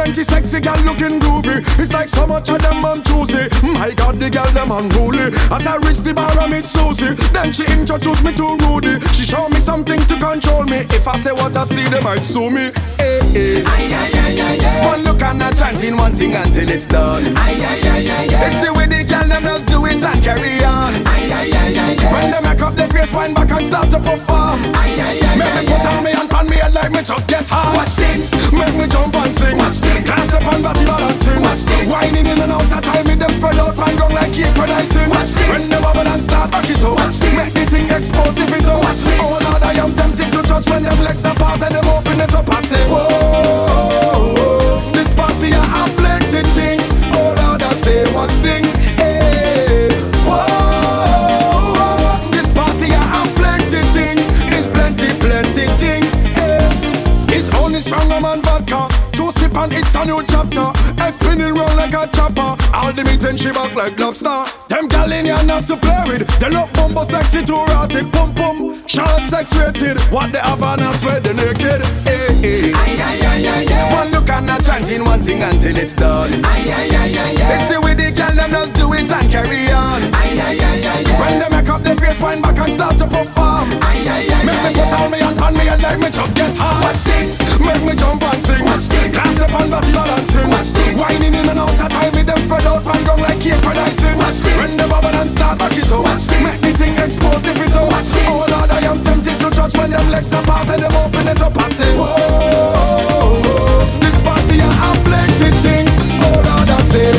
Plenty 0.06 0.22
sexy 0.22 0.60
gal 0.60 0.78
looking 0.86 1.20
groovy. 1.20 1.66
It's 1.82 1.92
like 1.92 2.08
so 2.08 2.28
much 2.28 2.48
of 2.50 2.62
them 2.62 2.86
on 2.86 3.02
choosy. 3.02 3.50
My 3.74 3.90
God, 3.92 4.20
the 4.20 4.30
gal 4.30 4.46
them 4.54 4.70
unruly. 4.70 5.34
As 5.50 5.66
I 5.66 5.78
reach 5.78 6.06
the 6.06 6.14
bar, 6.14 6.30
I 6.38 6.46
meet 6.46 6.64
Susie. 6.64 7.18
Then 7.34 7.52
she 7.52 7.66
introduced 7.66 8.24
me 8.24 8.32
to 8.38 8.54
Rudy. 8.54 9.02
She 9.18 9.26
show 9.26 9.50
me 9.50 9.58
something 9.58 9.98
to 10.06 10.16
control 10.20 10.62
me. 10.66 10.86
If 10.94 11.08
I 11.08 11.18
say 11.18 11.32
what 11.32 11.58
I 11.58 11.64
see, 11.64 11.90
they 11.90 12.02
might 12.02 12.22
sue 12.22 12.52
me. 12.52 12.70
Eh 13.02 13.18
eh. 13.34 13.66
Ay 13.66 13.86
ay 13.98 14.14
ay 14.14 14.42
ay 14.46 14.58
ay. 14.62 14.86
One 14.94 15.02
look 15.10 15.24
and 15.24 15.42
a 15.42 15.50
chance 15.50 15.82
in 15.82 15.98
one 15.98 16.14
thing 16.14 16.36
until 16.36 16.70
it's 16.70 16.86
done. 16.86 17.26
Ay 17.42 17.58
ay 17.58 17.82
ay 17.90 18.06
ay 18.06 18.30
ay. 18.30 18.46
It's 18.46 18.62
the 18.62 18.72
way 18.78 18.86
the 18.86 19.02
gal 19.10 19.26
them 19.26 19.42
just 19.42 19.66
do 19.66 19.90
it 19.90 20.06
and 20.06 20.22
carry 20.22 20.62
on. 20.62 20.94
Ay 21.02 21.34
ay 21.34 21.50
ay 21.50 21.74
ay 21.82 21.98
ay. 21.98 22.14
When 22.14 22.30
they 22.30 22.42
make 22.46 22.62
up 22.62 22.76
their 22.78 22.90
face, 22.94 23.10
wind 23.12 23.34
back 23.34 23.50
and 23.50 23.66
start 23.66 23.90
to 23.90 23.98
perform. 23.98 24.62
Ay 24.78 25.02
ay 25.02 25.18
ay 25.18 25.34
Make 25.34 25.50
me 25.50 25.62
put 25.66 25.82
on 25.82 26.04
me 26.06 26.12
and 26.14 26.30
pan 26.30 26.46
me 26.46 26.58
head 26.62 26.76
like 26.78 26.92
me 26.94 27.02
just 27.02 27.26
get 27.28 27.42
hard. 27.50 27.74
Watch 27.74 27.98
this. 27.98 28.35
Make 28.52 28.76
me 28.78 28.86
jump 28.88 29.16
and 29.16 29.34
sing. 29.36 29.58
Can't 29.58 30.26
step 30.28 30.46
on 30.46 30.62
body 30.62 30.86
balancing. 30.86 31.42
Whining 31.90 32.28
in 32.28 32.40
and 32.40 32.52
out 32.52 32.68
of 32.68 32.82
time, 32.84 33.08
me 33.08 33.16
them 33.16 33.32
spread 33.32 33.58
out 33.58 33.78
man 33.78 33.96
gong 33.96 34.14
like 34.14 34.34
cake 34.34 34.54
producing. 34.54 35.10
When 35.10 35.70
the 35.70 35.80
bubble 35.82 36.08
and 36.08 36.22
start 36.22 36.52
back 36.52 36.70
it 36.70 36.84
up. 36.84 37.00
Make 37.38 37.54
the 37.54 37.66
thing 37.66 37.88
explode 37.90 38.38
if 38.38 38.52
it 38.52 38.66
this. 38.66 39.04
Oh 39.22 39.40
Lord, 39.42 39.64
I 39.64 39.74
am 39.82 39.94
tempted 39.94 40.32
to 40.34 40.42
touch 40.44 40.68
when 40.70 40.84
them 40.84 41.00
legs 41.04 41.24
apart 41.26 41.62
and 41.62 41.74
them 41.74 41.88
open 41.90 42.20
it 42.20 42.34
up. 42.36 42.50
I 42.50 42.62
say, 42.62 42.84
whoa, 42.92 44.80
this 44.92 45.14
party 45.14 45.52
a 45.52 45.62
have 45.62 45.96
plenty 45.98 46.44
thing. 46.54 46.80
Oh 47.14 47.34
Lord, 47.38 47.64
I 47.64 47.74
say, 47.74 48.04
watch 48.14 48.36
thing. 48.44 48.85
Chapter. 60.36 60.68
Spinning 61.12 61.54
round 61.54 61.78
like 61.78 61.85
like 61.92 62.10
a 62.10 62.12
chopper. 62.12 62.58
All 62.74 62.92
the 62.94 63.04
meat 63.04 63.24
and 63.24 63.40
she 63.40 63.52
back 63.52 63.74
like 63.76 63.98
lobster. 64.00 64.46
Them 64.70 64.88
gal 64.88 65.12
in 65.12 65.26
here 65.26 65.44
not 65.46 65.68
to 65.68 65.78
play 65.78 66.04
with. 66.08 66.26
They 66.40 66.50
look 66.50 66.72
bumbo 66.74 67.04
sexy, 67.06 67.46
to 67.46 67.54
rotted. 67.70 68.12
Pum 68.12 68.34
pum, 68.34 68.82
short 68.88 69.22
sex 69.30 69.54
rated. 69.56 69.98
What 70.12 70.34
they 70.34 70.40
have 70.40 70.64
on 70.64 70.82
us 70.82 71.06
where 71.06 71.20
they 71.20 71.34
naked. 71.34 71.82
Eh, 72.06 72.10
eh. 72.10 72.34
Hey, 72.42 72.72
hey. 72.72 72.74
Aye, 72.74 72.98
aye, 73.06 73.70
aye. 73.70 73.94
One 73.94 74.10
look 74.12 74.30
and 74.30 74.50
a 74.50 74.58
chanting 74.62 75.06
one 75.06 75.22
thing 75.22 75.42
until 75.44 75.78
it's 75.78 75.94
done. 75.94 76.32
Aye, 76.44 76.50
aye, 76.50 76.90
aye, 76.90 77.18
aye, 77.22 77.38
aye. 77.46 77.54
It's 77.54 77.66
the 77.74 77.80
way 77.82 77.94
they 77.94 78.12
can 78.12 78.36
them 78.36 78.52
just 78.52 78.74
do 78.74 78.92
it 78.94 79.12
and 79.12 79.30
carry 79.30 79.70
on. 79.70 80.02
Aye, 80.14 80.42
aye, 80.42 80.58
aye, 80.58 80.82
aye, 80.90 81.06
aye. 81.06 81.20
When 81.22 81.40
they 81.40 81.50
make 81.54 81.70
up 81.70 81.84
their 81.84 81.96
face, 81.96 82.20
wind 82.22 82.42
back 82.42 82.58
and 82.58 82.72
start 82.74 82.98
to 82.98 83.06
perform. 83.08 83.70
Aye, 83.86 84.10
aye, 84.10 84.28
aye, 84.34 84.46
make 84.46 84.58
aye, 84.58 84.70
me 84.70 84.72
put 84.74 84.90
aye. 84.90 85.06
on 85.06 85.12
me 85.12 85.20
and 85.22 85.38
on 85.40 85.54
me 85.54 85.68
and 85.70 85.82
let 85.82 86.00
me 86.00 86.10
just 86.10 86.34
get 86.36 86.50
hard. 86.58 86.82
Watch 86.84 87.06
thing, 87.06 87.30
make 87.62 87.84
me 87.86 87.94
jump 87.96 88.24
and 88.26 88.42
sing. 88.42 88.66
Watch 88.66 88.90
thing, 88.90 89.14
cast 89.14 89.40
upon 89.40 89.70
body 89.70 89.92
balancing. 89.94 90.50
Watch 90.50 90.74
thing, 90.74 90.98
whining 90.98 91.34
in 91.38 91.46
and 91.46 91.60
out. 91.60 91.75
After 91.76 91.92
time 91.92 92.12
with 92.16 92.24
them 92.24 92.40
spread 92.40 92.64
out 92.64 92.88
and 92.88 93.06
gone 93.06 93.20
like 93.20 93.42
cake 93.44 93.60
when 93.68 93.76
I 93.76 93.92
sing 93.92 94.16
Watch 94.16 94.40
me 94.40 94.52
When 94.56 94.80
the 94.80 94.88
babylon 94.88 95.28
start 95.28 95.60
back 95.60 95.76
it 95.76 95.92
up. 95.92 96.08
Watch 96.08 96.24
me 96.32 96.40
Make 96.48 96.62
the 96.64 96.72
thing 96.72 96.96
explode 96.96 97.44
if 97.44 97.60
it 97.60 97.76
Watch 97.76 98.16
me 98.16 98.24
Oh 98.32 98.48
Lord 98.48 98.72
I 98.72 98.80
am 98.88 99.04
tempted 99.04 99.36
to 99.44 99.50
touch 99.52 99.76
when 99.76 99.92
them 99.92 100.08
legs 100.08 100.32
apart 100.32 100.72
And 100.72 100.80
them 100.80 100.96
open 100.96 101.28
it 101.28 101.42
up. 101.44 101.52
And 101.52 101.74
say 101.76 101.92
Whoa 102.00 102.08
oh, 102.08 103.44
oh, 103.44 104.00
This 104.00 104.16
party 104.24 104.64
a 104.64 104.70
plenty 105.04 105.52
thing. 105.60 105.86
Oh 106.24 106.40
Lord 106.48 106.70
I 106.72 106.80
say 106.88 107.12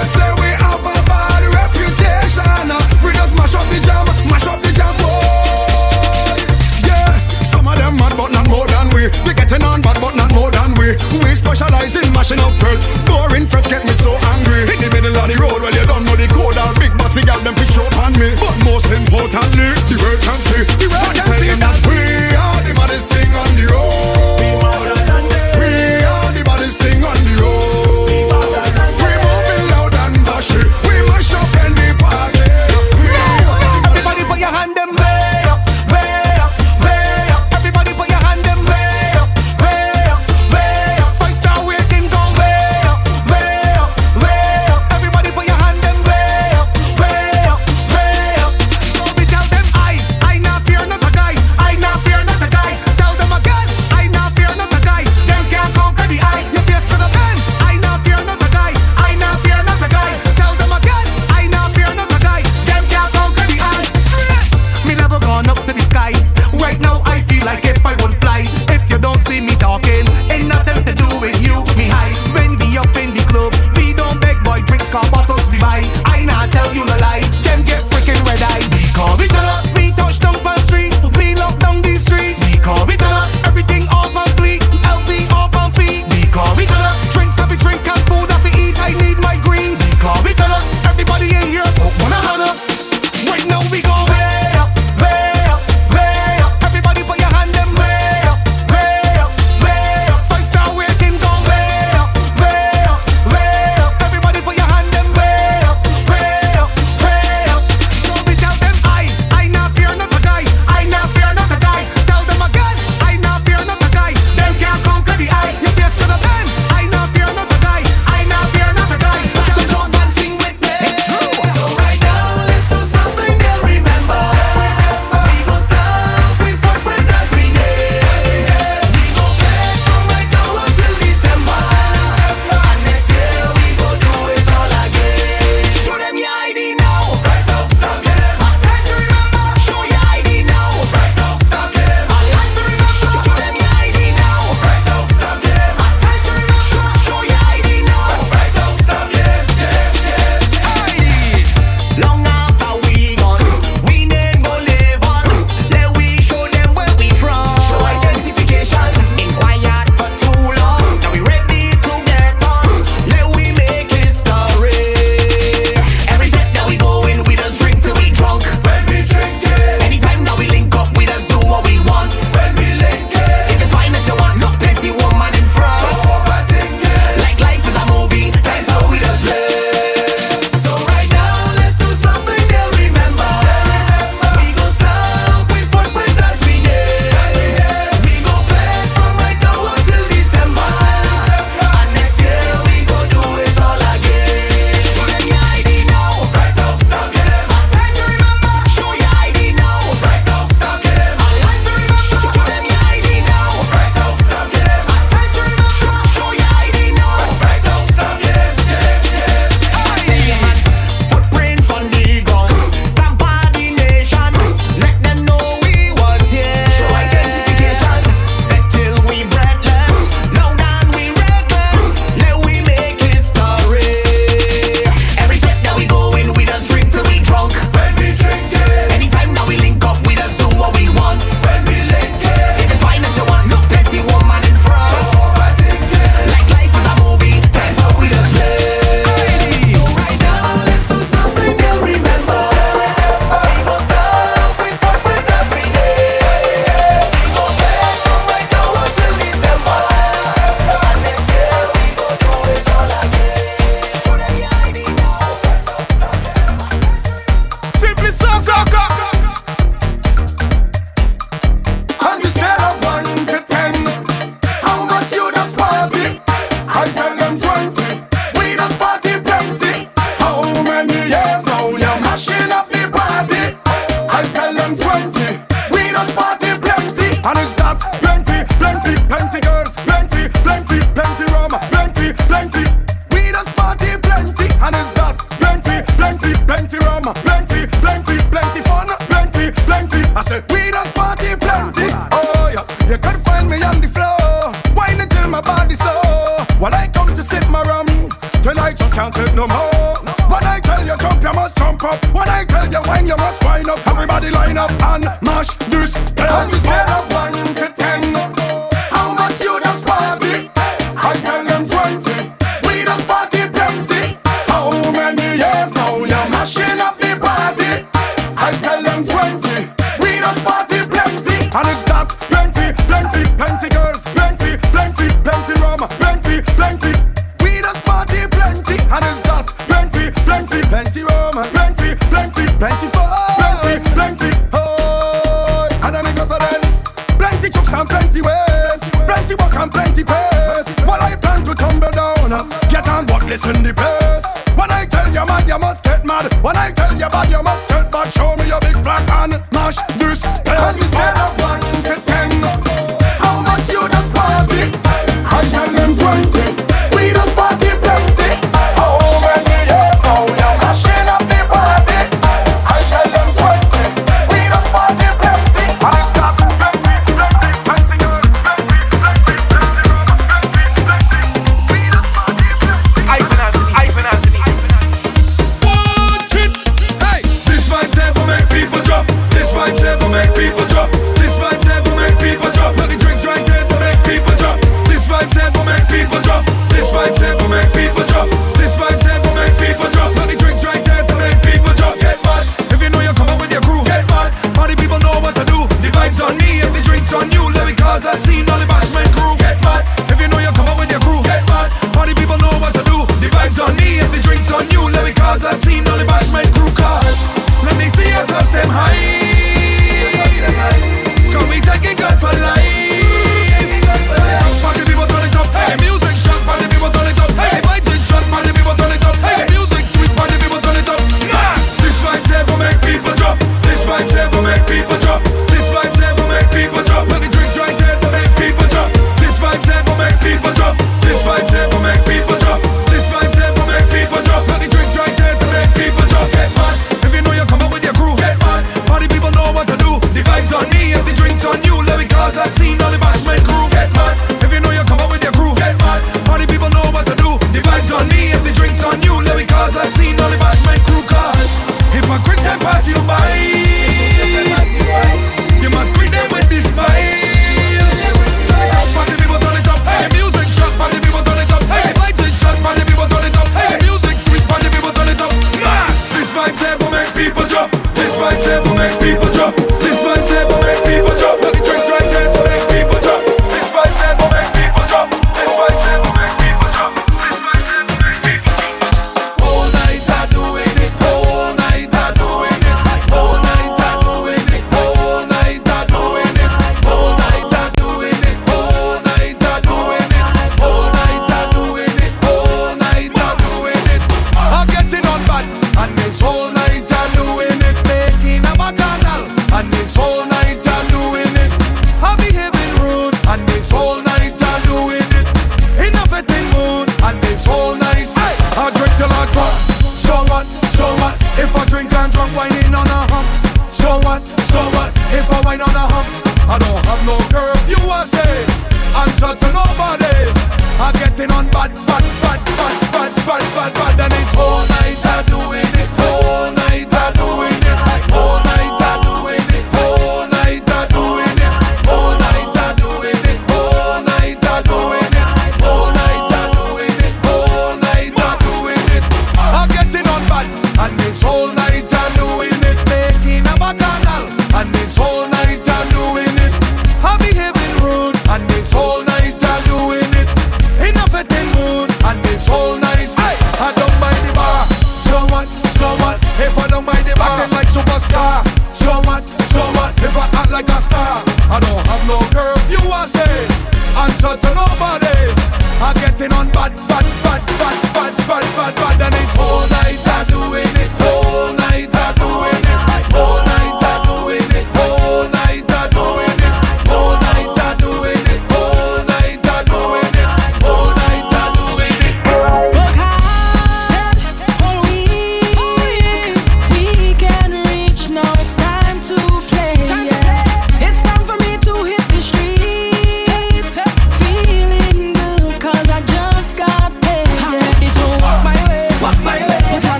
say 0.00 0.30
we 0.40 0.48
have 0.64 0.80
a 0.80 0.96
bad 1.04 1.42
reputation. 1.52 2.68
We 3.04 3.12
just 3.12 3.34
mash 3.36 3.54
up 3.54 3.66
the 3.68 3.78
jam, 3.84 4.06
mash 4.28 4.46
up 4.46 4.60
the 4.62 4.72
jam, 4.72 4.94
boy. 5.02 6.40
Yeah, 6.86 7.12
some 7.44 7.66
of 7.68 7.76
them 7.76 7.96
mad, 7.96 8.16
but 8.16 8.32
not 8.32 8.48
more 8.48 8.66
than 8.68 8.88
we. 8.94 9.12
We 9.26 9.34
getting 9.34 9.62
on 9.62 9.82
bad, 9.82 10.00
but 10.00 10.16
not 10.16 10.32
more 10.32 10.50
than 10.50 10.74
we. 10.80 10.96
We 11.22 11.30
specialize 11.34 11.96
in 11.96 12.12
mashing 12.12 12.40
up 12.40 12.54
dirt. 12.60 12.80
Boring 13.06 13.46
get 13.72 13.84
me 13.88 13.94
so 13.96 14.12
angry. 14.36 14.68
In 14.68 14.78
the 14.80 14.90
middle 14.92 15.16
of 15.16 15.26
the 15.28 15.36
road, 15.40 15.60
well 15.64 15.72
you 15.72 15.86
don't 15.86 16.04
know 16.04 16.16
the 16.16 16.28
code. 16.28 16.56
All 16.60 16.74
big 16.76 16.92
body 17.00 17.24
got 17.24 17.42
them 17.44 17.54
push 17.54 17.76
up 17.80 17.96
on 17.98 18.12
me. 18.20 18.36
But 18.36 18.56
most 18.64 18.92
importantly, 18.92 19.72
the 19.88 19.96
world 19.96 20.20
can 20.20 20.38
see. 20.44 20.62
The 20.76 20.88
world 20.92 21.14
can 21.16 21.32
see 21.40 21.52
that. 21.56 21.91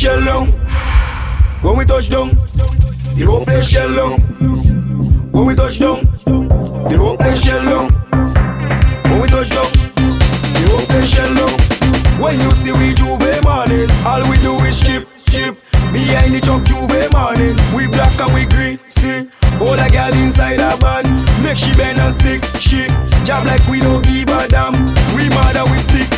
shell. 0.00 0.46
When 1.60 1.76
we 1.76 1.84
touch 1.84 2.08
down, 2.08 2.30
the 3.16 3.24
whole 3.28 3.44
place 3.44 3.68
shell 3.68 3.94
down. 3.94 4.18
When 5.30 5.44
we 5.44 5.54
touch 5.54 5.78
down, 5.78 6.06
the 6.88 6.96
whole 6.96 7.18
place 7.18 7.44
shell 7.44 7.62
down. 7.62 7.92
When 9.10 9.20
we 9.20 9.28
touch 9.28 9.50
down, 9.50 9.70
the 10.56 10.64
whole 10.72 10.86
place 10.88 11.12
shell 11.12 11.34
down. 11.36 11.52
When 12.18 12.40
you 12.40 12.50
see 12.54 12.72
we 12.72 12.94
J'ouvert 12.94 13.44
morning, 13.44 13.90
all 14.06 14.24
we 14.30 14.38
do 14.38 14.56
is 14.64 14.80
chip, 14.80 15.06
chip. 15.28 15.60
Behind 15.92 16.34
the 16.34 16.40
chop 16.40 16.62
J'ouvert 16.64 17.12
morning, 17.12 17.56
we 17.76 17.86
black 17.88 18.18
and 18.20 18.32
we 18.32 18.46
green. 18.46 18.78
See 18.86 19.28
all 19.60 19.76
a 19.76 19.90
girl 19.90 20.14
inside 20.16 20.60
a 20.60 20.78
band, 20.80 21.12
make 21.44 21.58
she 21.58 21.76
bend 21.76 21.98
and 21.98 22.14
stick, 22.14 22.42
she. 22.56 22.88
jab 23.26 23.44
like 23.44 23.66
we 23.68 23.80
don't 23.80 24.02
give 24.04 24.28
a 24.32 24.48
damn. 24.48 24.72
We 25.12 25.28
mad 25.28 25.56
and 25.60 25.68
we 25.68 25.78
sick, 25.78 26.08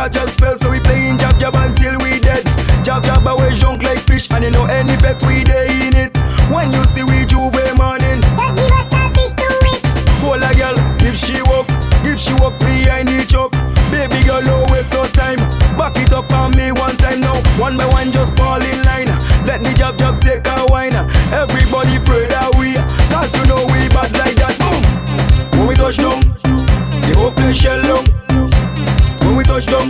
jab 0.00 0.12
jab 0.12 0.28
spell, 0.30 0.56
so 0.56 0.70
we 0.70 0.80
playing 0.80 1.18
jab 1.18 1.38
jab 1.38 1.54
until 1.56 1.92
we 1.98 2.18
dead. 2.20 2.44
Jab 2.82 3.04
jab 3.04 3.26
away 3.26 3.52
junk 3.52 3.82
like 3.82 3.98
fish, 3.98 4.30
and 4.32 4.44
you 4.44 4.50
know 4.50 4.64
any 4.64 4.96
pet 4.96 5.20
we 5.28 5.44
day 5.44 5.68
in 5.84 5.94
it. 5.94 6.16
When 6.48 6.72
you 6.72 6.84
see 6.84 7.04
we 7.04 7.28
J'ouvert 7.28 7.76
morning, 7.76 8.20
just 8.32 8.56
give 8.56 8.72
us 8.72 8.80
a 8.80 8.96
selfish 8.96 9.32
to 9.36 9.48
it. 9.68 9.80
Hold 10.24 10.40
a 10.40 10.50
girl, 10.56 10.76
if 11.04 11.16
she 11.20 11.36
walk, 11.52 11.68
if 12.08 12.18
she 12.18 12.32
walk 12.40 12.56
behind 12.60 13.10
each 13.10 13.34
up. 13.34 13.52
Baby 13.92 14.24
girl, 14.24 14.40
no 14.40 14.64
waste 14.72 14.94
no 14.94 15.04
time. 15.04 15.36
Back 15.76 15.98
it 16.00 16.14
up 16.14 16.32
on 16.32 16.56
me 16.56 16.72
one 16.72 16.96
time 16.96 17.20
now. 17.20 17.36
One 17.60 17.76
by 17.76 17.84
one, 17.84 18.10
just 18.10 18.36
fall 18.38 18.62
in 18.62 18.80
line. 18.88 19.12
Let 19.44 19.60
the 19.60 19.74
jab 19.76 19.98
jab 19.98 20.18
take 20.20 20.46
a 20.46 20.64
wine. 20.72 20.96
Everybody 21.28 22.00
afraid 22.00 22.30
that 22.32 22.48
we, 22.56 22.72
cause 23.12 23.36
you 23.36 23.44
know 23.44 23.68
we 23.68 23.84
bad 23.92 24.16
like 24.16 24.36
that. 24.40 24.56
Boom. 24.56 25.60
When 25.60 25.68
we 25.68 25.74
touch 25.74 25.98
down, 25.98 26.24
the 27.04 27.12
whole 27.18 27.32
place 27.32 27.60
shell 27.60 27.82
down. 27.82 28.06
When 29.20 29.36
we 29.36 29.44
touch 29.44 29.66
down 29.66 29.89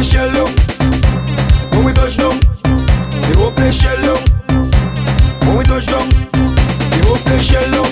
shell 0.00 0.30
down. 0.32 0.48
When 1.72 1.84
we 1.84 1.92
touch 1.92 2.16
down, 2.16 2.38
the 2.40 3.34
whole 3.36 3.52
place 3.52 3.82
shell 3.82 4.00
down. 4.00 4.22
When 5.44 5.58
we 5.58 5.64
touch 5.64 5.86
down, 5.86 6.08
the 6.08 7.00
whole 7.04 7.20
place 7.20 7.44
shell 7.44 7.66
down. 7.68 7.90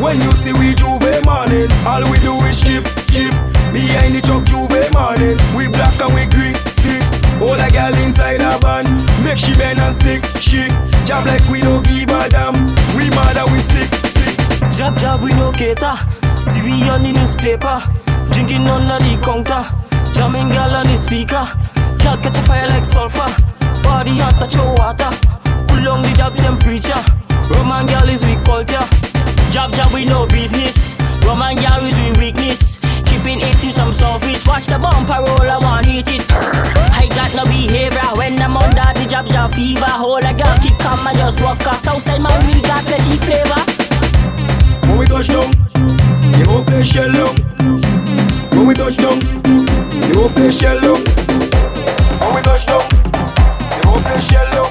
When 0.00 0.20
you 0.20 0.32
see 0.32 0.52
we 0.54 0.72
J'ouvert 0.74 1.26
morning, 1.26 1.68
all 1.84 2.00
we 2.08 2.18
do 2.24 2.32
is 2.46 2.60
chip, 2.60 2.84
chip. 3.12 3.34
Behind 3.72 4.14
the 4.14 4.20
truck 4.22 4.44
J'ouvert 4.44 4.88
morning, 4.94 5.36
we 5.56 5.68
black 5.68 6.00
and 6.00 6.14
we 6.14 6.24
green, 6.30 6.54
see. 6.72 7.00
All 7.42 7.58
a 7.58 7.68
girl 7.68 7.92
inside 8.00 8.40
a 8.40 8.56
van, 8.62 8.86
make 9.24 9.36
she 9.36 9.52
bend 9.58 9.80
and 9.80 9.94
stick, 9.94 10.24
she. 10.40 10.68
Job 11.04 11.26
like 11.26 11.44
we 11.50 11.60
don't 11.60 11.84
give 11.84 12.08
a 12.08 12.28
damn. 12.28 12.54
We 12.96 13.10
mad 13.12 13.36
and 13.36 13.50
we 13.52 13.60
sick, 13.60 13.92
sick. 14.08 14.36
Job 14.72 14.96
job 14.96 15.22
we 15.22 15.32
no 15.32 15.52
cater. 15.52 15.96
See 16.40 16.62
we 16.62 16.88
on 16.88 17.02
the 17.02 17.12
newspaper, 17.12 17.82
drinking 18.32 18.66
under 18.68 18.98
the 19.04 19.20
counter, 19.24 19.64
jamming 20.16 20.48
girl 20.48 20.72
on 20.74 20.86
the 20.86 20.96
speaker. 20.96 21.44
Girl 22.00 22.16
catch 22.16 22.38
a 22.38 22.42
fire 22.42 22.66
like 22.68 22.84
sulfur, 22.84 23.28
body 23.84 24.16
hot 24.18 24.40
touch 24.40 24.56
your 24.56 24.74
water. 24.74 25.12
On 25.86 26.02
the 26.02 26.10
job 26.18 26.34
temperature. 26.34 26.98
Roman 27.54 27.86
girl 27.86 28.08
is 28.10 28.24
we 28.26 28.34
culture. 28.42 28.82
Job 29.54 29.70
job 29.70 29.92
we 29.94 30.04
no 30.04 30.26
business. 30.26 30.98
Roman 31.22 31.54
girl 31.54 31.78
is 31.86 31.94
we 31.94 32.10
weakness. 32.18 32.80
Keeping 33.06 33.38
it 33.38 33.54
to 33.62 33.70
some 33.70 33.92
selfish. 33.92 34.44
Watch 34.48 34.66
the 34.66 34.80
bumper 34.80 35.22
roll, 35.22 35.46
I 35.46 35.58
want 35.62 35.86
it. 35.86 36.08
I 36.90 37.06
got 37.14 37.30
no 37.38 37.44
behavior 37.46 38.02
when 38.18 38.42
I'm 38.42 38.56
under 38.56 38.90
the 38.98 39.06
job 39.08 39.28
job 39.28 39.54
fever. 39.54 39.86
Hold 39.86 40.24
a 40.24 40.34
girl 40.34 40.58
kick 40.58 40.76
come 40.80 41.06
and 41.06 41.18
just 41.18 41.40
walk 41.40 41.62
us 41.68 41.86
outside 41.86 42.20
man 42.20 42.34
we 42.50 42.60
got 42.62 42.82
plenty 42.82 43.16
flavor. 43.22 43.62
When 44.90 44.98
we 44.98 45.06
touch 45.06 45.28
down, 45.28 45.54
the 46.34 46.42
whole 46.50 46.64
place 46.64 46.90
shell 46.90 47.12
down. 47.14 47.30
When 48.50 48.66
we 48.66 48.74
touch 48.74 48.96
down, 48.96 49.22
the 50.16 50.22
whole 50.22 50.30
place 50.30 50.58
shell 50.58 50.80
down. 50.80 50.96
When 52.24 52.34
we 52.36 52.40
touch 52.42 52.64
down, 52.66 52.80
the 53.82 54.65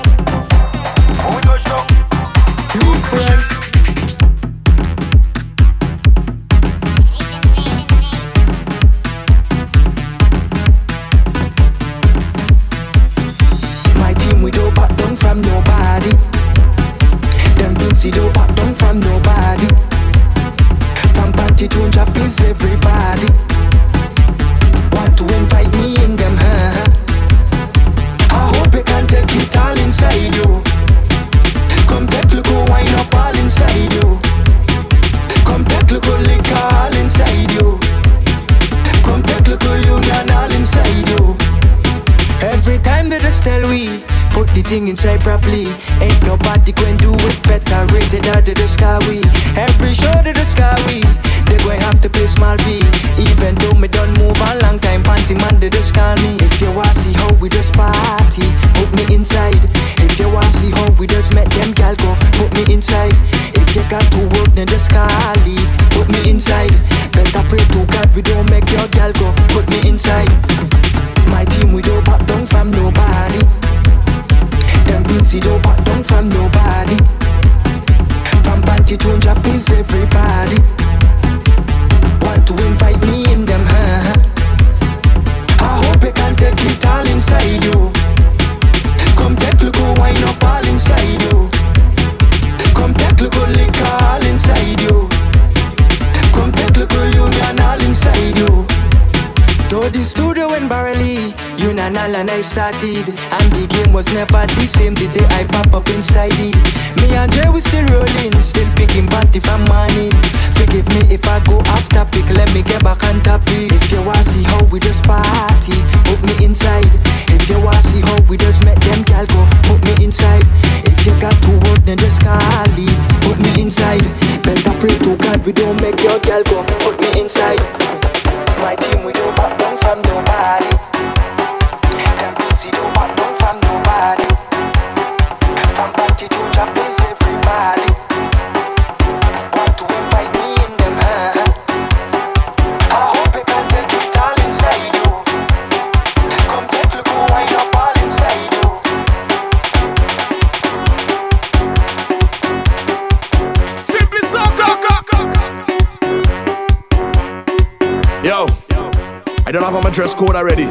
dress 159.95 160.13
code 160.13 160.35
already. 160.35 160.65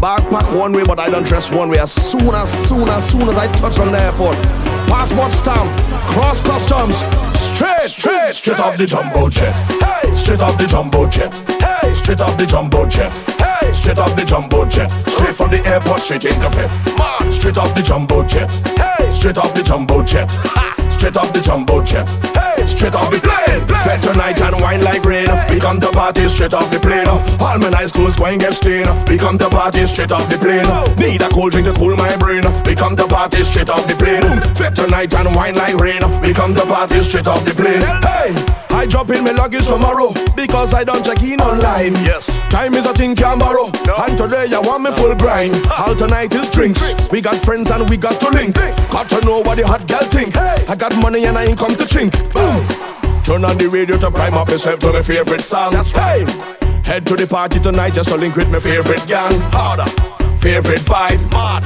Backpack 0.00 0.58
one 0.58 0.72
way, 0.72 0.84
but 0.84 0.98
I 0.98 1.10
don't 1.10 1.26
dress 1.26 1.54
one 1.54 1.68
way. 1.68 1.78
As 1.78 1.92
soon 1.92 2.34
as 2.34 2.50
soon 2.50 2.88
as 2.88 3.10
soon 3.10 3.28
as 3.28 3.36
I 3.36 3.46
touch 3.58 3.78
on 3.78 3.92
the 3.92 4.00
airport, 4.00 4.36
passport 4.88 5.32
stamp, 5.32 5.70
cross 6.08 6.40
customs, 6.40 6.96
straight, 7.38 7.90
straight, 7.90 8.32
straight 8.32 8.58
off 8.58 8.78
the 8.78 8.86
jumbo 8.86 9.28
jet. 9.28 9.52
Hey, 9.84 10.10
straight 10.14 10.40
off 10.40 10.56
the 10.56 10.66
jumbo 10.66 11.06
jet. 11.10 11.34
Hey, 11.60 11.92
straight 11.92 12.22
off 12.22 12.38
the 12.38 12.46
jumbo 12.46 12.88
jet. 12.88 13.12
Hey, 13.36 13.70
straight 13.72 13.98
off 13.98 14.16
the 14.16 14.24
jumbo 14.24 14.64
jet. 14.64 14.90
Straight 15.06 15.36
from 15.36 15.50
the 15.50 15.60
airport, 15.68 16.00
straight 16.00 16.24
in 16.24 16.40
the 16.40 16.48
fit. 16.48 16.70
Man, 16.96 17.30
straight 17.30 17.58
off 17.58 17.74
the 17.74 17.82
jumbo 17.82 18.24
jet. 18.24 18.50
Hey, 18.80 19.10
straight 19.10 19.36
off 19.36 19.52
the 19.54 19.62
jumbo 19.62 20.02
jet. 20.02 20.30
Ha, 20.32 20.73
Straight 20.90 21.16
off 21.16 21.32
the 21.32 21.40
jumbo 21.40 21.82
jet. 21.82 22.08
Hey, 22.34 22.66
straight 22.66 22.94
off 22.94 23.10
the 23.10 23.20
plane. 23.20 23.60
Fed 23.84 24.02
tonight 24.02 24.40
and 24.40 24.60
wine 24.60 24.82
like 24.82 25.04
rain. 25.04 25.28
We 25.50 25.60
come 25.60 25.80
to 25.80 25.90
party 25.92 26.26
straight 26.28 26.54
off 26.54 26.70
the 26.70 26.80
plane. 26.80 27.06
All 27.06 27.58
my 27.58 27.68
nice 27.70 27.92
clothes 27.92 28.16
going 28.16 28.38
get 28.38 28.54
stained. 28.54 28.88
We 29.08 29.18
come 29.18 29.38
to 29.38 29.48
party 29.48 29.86
straight 29.86 30.12
off 30.12 30.28
the 30.28 30.38
plane. 30.38 30.66
Need 30.96 31.22
a 31.22 31.28
cold 31.28 31.52
drink 31.52 31.66
to 31.68 31.74
cool 31.74 31.96
my 31.96 32.16
brain. 32.16 32.44
We 32.64 32.74
come 32.74 32.96
to 32.96 33.06
party 33.06 33.42
straight 33.42 33.70
off 33.70 33.86
the 33.86 33.94
plane. 33.94 34.24
Fed 34.54 34.74
tonight 34.74 35.14
and 35.14 35.34
wine 35.34 35.54
like 35.54 35.76
rain. 35.76 36.02
We 36.22 36.32
come 36.32 36.54
to 36.54 36.64
party 36.66 37.00
straight 37.00 37.26
off 37.26 37.44
the 37.44 37.52
plane. 37.52 37.84
Hey, 38.02 38.63
I 38.84 38.86
drop 38.86 39.08
in 39.08 39.24
my 39.24 39.30
luggage 39.30 39.64
tomorrow 39.66 40.12
because 40.36 40.74
I 40.74 40.84
don't 40.84 41.02
check 41.02 41.22
in 41.22 41.40
online. 41.40 41.94
Yes, 42.04 42.26
time 42.50 42.74
is 42.74 42.84
a 42.84 42.92
thing 42.92 43.16
can 43.16 43.38
borrow. 43.38 43.72
And 43.96 44.18
today 44.18 44.44
I 44.52 44.60
want 44.60 44.82
me 44.82 44.90
full 44.92 45.14
grind. 45.14 45.56
All 45.70 45.94
tonight 45.94 46.34
is 46.34 46.50
drinks. 46.50 46.92
We 47.10 47.22
got 47.22 47.36
friends 47.36 47.70
and 47.70 47.88
we 47.88 47.96
got 47.96 48.20
to 48.20 48.28
link. 48.28 48.56
Got 48.92 49.08
to 49.08 49.24
know 49.24 49.40
what 49.40 49.56
the 49.56 49.66
hot 49.66 49.88
girl 49.88 50.02
think. 50.02 50.36
I 50.36 50.76
got 50.76 50.94
money 51.00 51.24
and 51.24 51.38
I 51.38 51.46
ain't 51.46 51.58
come 51.58 51.74
to 51.76 51.84
chink. 51.84 52.12
Boom. 52.34 53.22
Turn 53.24 53.42
on 53.46 53.56
the 53.56 53.70
radio 53.72 53.96
to 53.96 54.10
prime 54.10 54.34
up 54.34 54.50
yourself 54.50 54.80
to 54.80 54.92
my 54.92 55.00
favorite 55.00 55.40
song. 55.40 55.72
That's 55.72 55.90
Hey, 55.90 56.26
head 56.84 57.06
to 57.06 57.16
the 57.16 57.26
party 57.26 57.60
tonight 57.60 57.94
just 57.94 58.10
to 58.10 58.18
link 58.18 58.36
with 58.36 58.50
my 58.50 58.58
favorite 58.58 59.06
gang. 59.06 59.32
Harder, 59.50 59.88
favorite 60.36 60.80
vibe, 60.80 61.24
mad, 61.32 61.64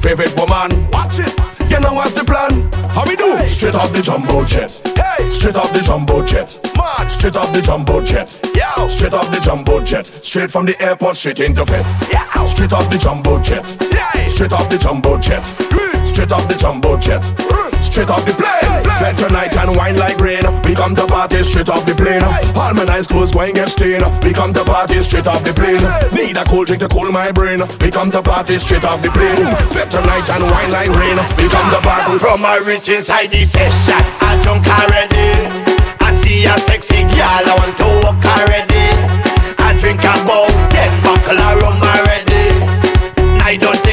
favorite 0.00 0.34
woman. 0.36 0.90
Watch 0.90 1.20
it. 1.20 1.55
You 1.70 1.80
know 1.80 1.92
what's 1.92 2.14
the 2.14 2.24
plan? 2.24 2.70
How 2.90 3.04
we 3.04 3.16
do? 3.16 3.38
Straight 3.48 3.74
off 3.74 3.92
the 3.92 4.02
jumbo 4.02 4.44
jet. 4.44 4.80
Hey, 4.96 5.28
straight 5.28 5.56
off 5.56 5.72
the 5.72 5.80
jumbo 5.80 6.24
jet. 6.24 6.58
Man, 6.76 7.08
straight 7.08 7.36
off 7.36 7.52
the 7.52 7.60
jumbo 7.60 8.02
jet. 8.02 8.38
Yeah, 8.54 8.86
straight 8.88 9.12
off 9.12 9.30
the 9.30 9.40
jumbo 9.40 9.82
jet. 9.84 10.06
Straight 10.24 10.50
from 10.50 10.66
the 10.66 10.80
airport, 10.80 11.16
straight 11.16 11.40
into 11.40 11.64
bed. 11.64 11.84
Yeah, 12.10 12.46
straight 12.46 12.72
off 12.72 12.88
the 12.90 12.98
jumbo 12.98 13.40
jet. 13.40 13.64
Yeah, 13.92 14.12
straight 14.26 14.52
off 14.52 14.70
the 14.70 14.78
jumbo 14.78 15.18
jet. 15.18 15.44
Straight 16.06 16.32
off 16.32 16.48
the 16.48 16.54
jumbo 16.54 16.96
jet. 16.96 17.22
Straight 17.86 18.10
off 18.10 18.26
the 18.26 18.36
plane. 18.36 18.84
Fed 19.00 19.16
tonight 19.16 19.56
and 19.56 19.74
wine 19.74 19.96
like 19.96 20.20
rain. 20.20 20.44
We 20.68 20.74
come 20.74 20.94
to 20.96 21.06
party 21.06 21.40
straight 21.42 21.70
off 21.70 21.86
the 21.86 21.94
plane. 21.94 22.20
All 22.52 22.74
my 22.74 22.84
nice 22.84 23.06
clothes 23.06 23.32
going 23.32 23.54
get 23.54 23.70
stained. 23.70 24.04
We 24.22 24.34
come 24.34 24.52
to 24.52 24.62
party 24.64 25.00
straight 25.00 25.26
off 25.26 25.42
the 25.44 25.54
plane. 25.56 25.80
Need 26.12 26.36
a 26.36 26.44
cold 26.44 26.66
drink 26.66 26.82
to 26.82 26.88
cool 26.88 27.10
my 27.10 27.32
brain. 27.32 27.60
We 27.80 27.90
come 27.90 28.10
to 28.10 28.20
party 28.20 28.58
straight 28.58 28.84
off 28.84 29.00
the 29.00 29.08
plane. 29.08 29.40
Fed 29.72 29.88
tonight 29.88 30.28
and 30.28 30.44
wine 30.52 30.70
like 30.76 30.92
rain. 30.92 31.16
We 31.40 31.48
come 31.48 31.72
to 31.72 31.80
party 31.80 32.18
from 32.18 32.42
my 32.42 32.60
rich 32.60 32.90
inside 32.90 33.32
the 33.32 33.44
session. 33.48 33.96
I 34.20 34.36
drunk 34.44 34.68
already. 34.68 35.32
I 36.04 36.12
see 36.20 36.44
a 36.44 36.52
sexy 36.68 37.00
girl. 37.16 37.48
I 37.48 37.54
want 37.56 37.80
to 37.80 37.88
walk 38.04 38.20
already. 38.28 38.92
I 39.56 39.72
drink 39.80 40.04
about 40.04 40.52
ten 40.68 40.92
buckle 41.00 41.40
of 41.40 41.62
rum 41.64 41.80
already. 41.80 42.52
I 43.40 43.56
don't 43.56 43.85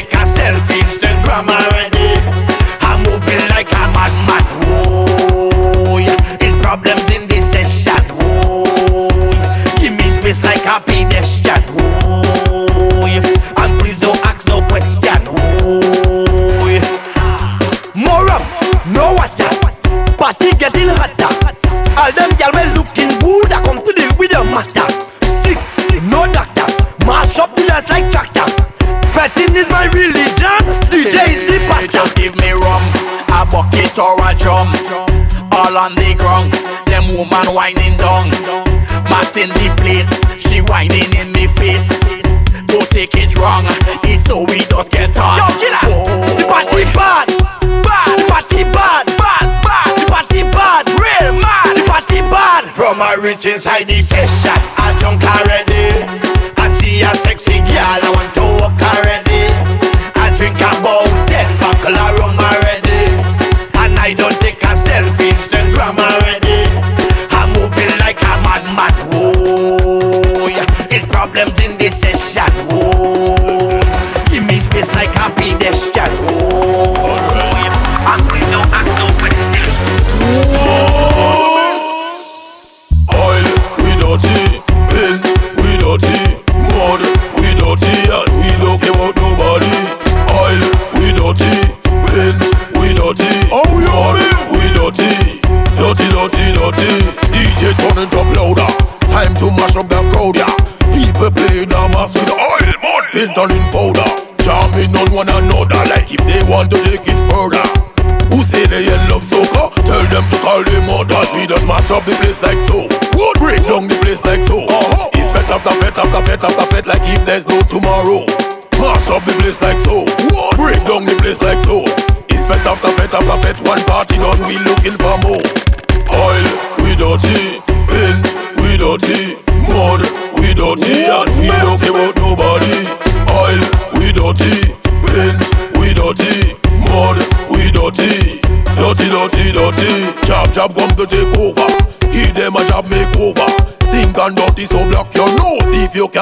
From 53.44 53.52
my 53.52 53.56
rich 53.56 53.90
inside 53.90 54.23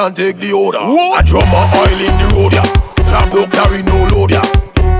can't 0.02 0.16
take 0.18 0.38
the 0.42 0.50
order. 0.50 0.82
What? 0.82 1.14
A 1.14 1.22
drum 1.22 1.46
of 1.46 1.70
oil 1.78 2.00
in 2.02 2.10
the 2.18 2.26
road, 2.34 2.50
yeah. 2.50 2.66
Job 3.06 3.30
don't 3.30 3.46
carry 3.54 3.86
no 3.86 3.94
load, 4.10 4.34
yeah. 4.34 4.42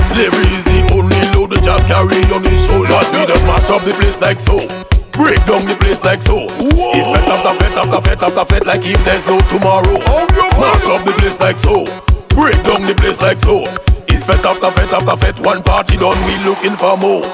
Slavery 0.06 0.46
is 0.54 0.62
the 0.62 0.94
only 0.94 1.18
load 1.34 1.50
the 1.50 1.58
job 1.58 1.82
carry 1.90 2.22
on 2.30 2.46
his 2.46 2.62
shoulders. 2.70 3.10
We 3.10 3.26
just 3.26 3.42
mash 3.42 3.66
up 3.66 3.82
the 3.82 3.90
place 3.98 4.22
like 4.22 4.38
so. 4.38 4.62
Break 5.10 5.42
down 5.42 5.66
the 5.66 5.74
place 5.74 6.06
like 6.06 6.22
so. 6.22 6.46
It's 6.46 7.08
fete 7.10 7.26
after 7.34 7.50
fete 7.58 7.78
after 7.82 7.98
fete 7.98 8.22
after 8.22 8.44
fete 8.46 8.62
like 8.62 8.86
if 8.86 9.02
there's 9.02 9.26
no 9.26 9.42
tomorrow. 9.50 9.98
Mash 10.62 10.86
up 10.86 11.02
the 11.02 11.14
place 11.18 11.34
like 11.42 11.58
so. 11.58 11.82
Break 12.38 12.62
down 12.62 12.86
the 12.86 12.94
place 12.94 13.18
like 13.18 13.42
so. 13.42 13.66
It's 14.06 14.22
fete 14.22 14.46
after 14.46 14.70
fete 14.70 14.94
after 14.94 15.18
fete. 15.18 15.42
One 15.42 15.66
party 15.66 15.98
done, 15.98 16.14
we 16.30 16.38
looking 16.46 16.78
for 16.78 16.94
more. 17.02 17.26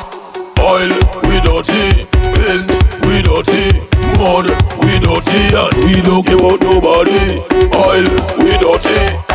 Oil, 0.64 0.89
we 1.29 1.37
dirty. 1.45 2.09
Paint, 2.33 2.73
we 3.05 3.21
dirty. 3.21 3.88
Mud, 4.19 4.47
we 4.83 4.99
dirty. 4.99 5.55
And 5.55 5.75
we 5.85 6.03
don't 6.03 6.27
care 6.27 6.37
about 6.37 6.61
nobody. 6.61 7.39
Oil, 7.77 8.07
we 8.43 8.51
dirty. 8.59 9.28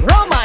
Rama. 0.00 0.37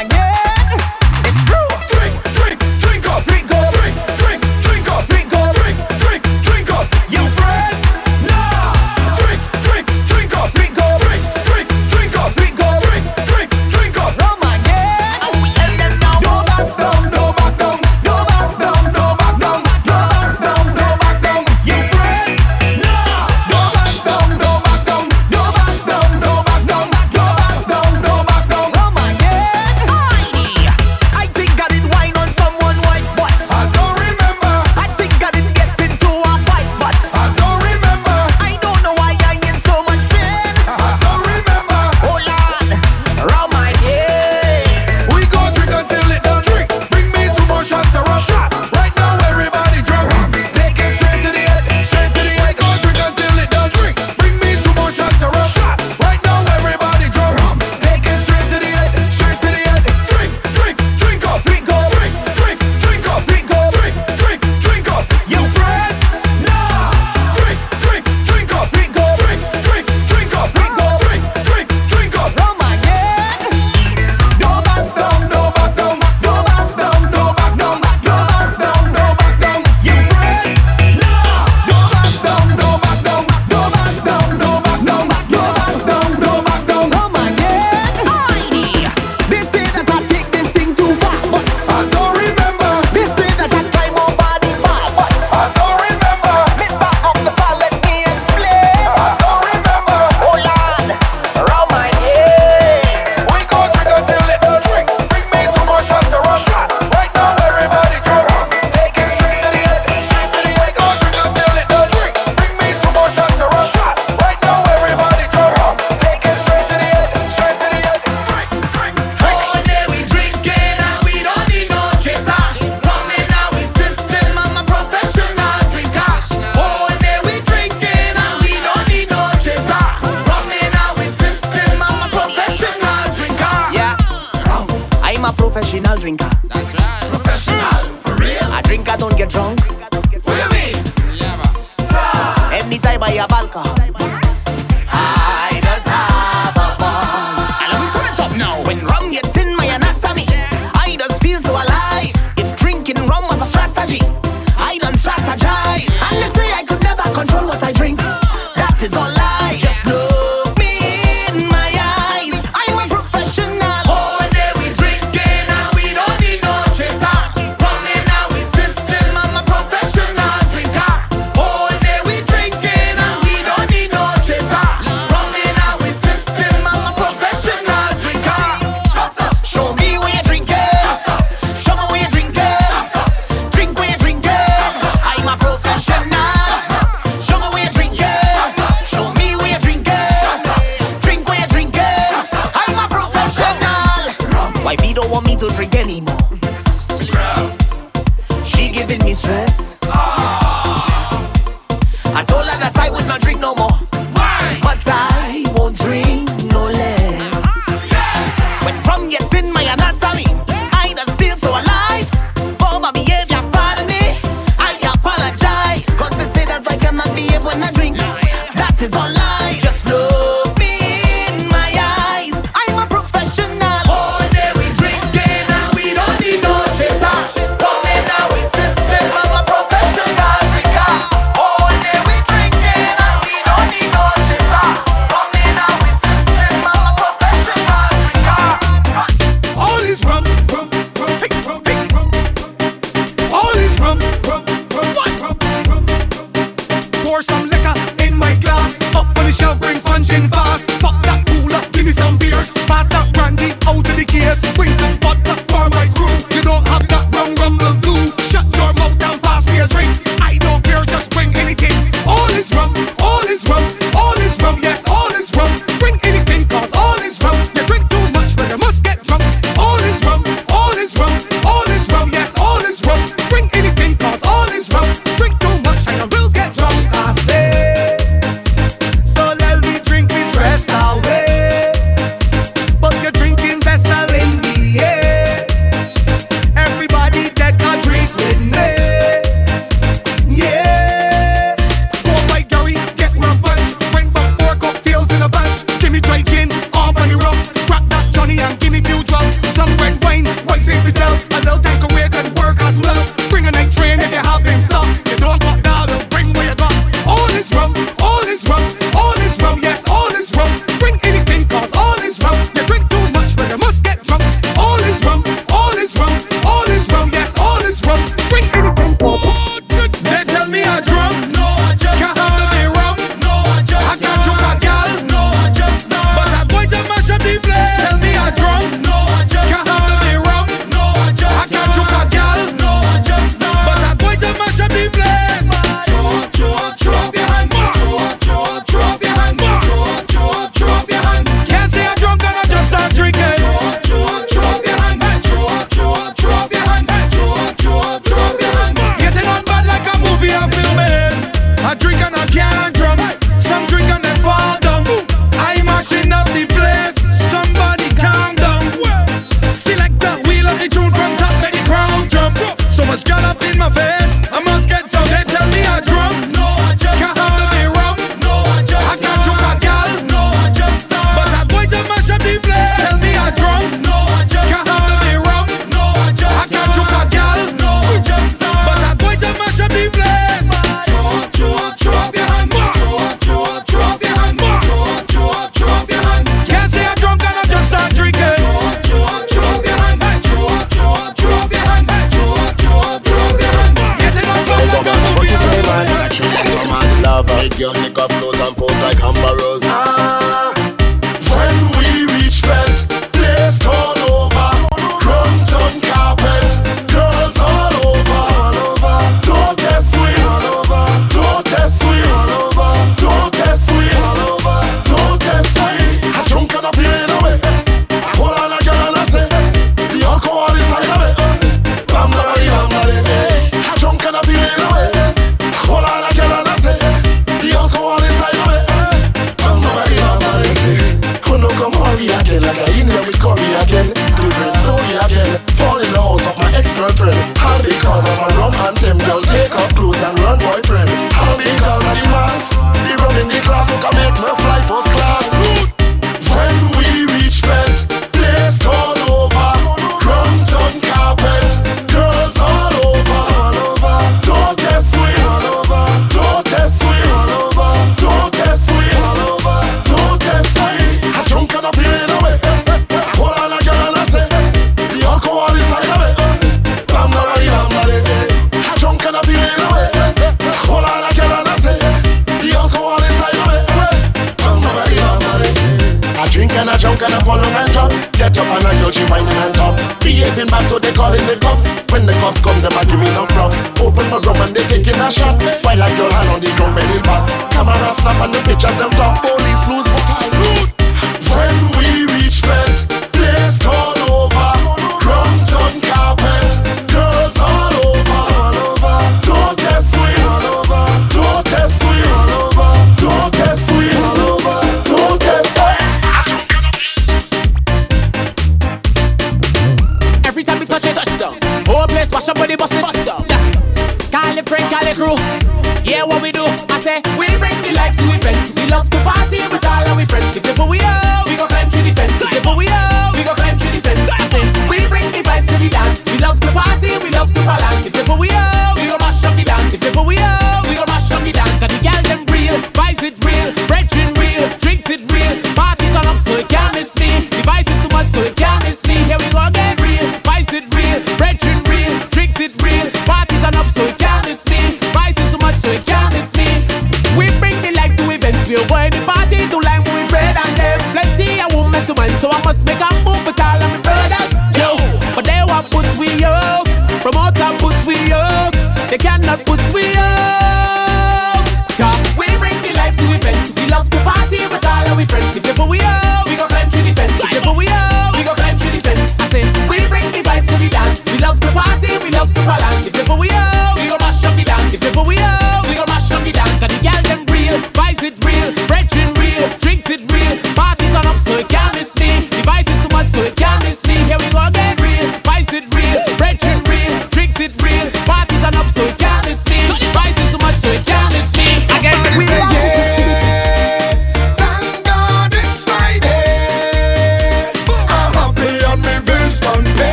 drinker. 136.04 136.30
That's 136.44 136.74
right. 136.74 137.00
Professional, 137.08 137.96
for 138.04 138.14
real. 138.16 138.52
A 138.52 138.60
drinker 138.62 138.94
don't 138.98 139.16
get 139.16 139.30
drunk. 139.30 139.73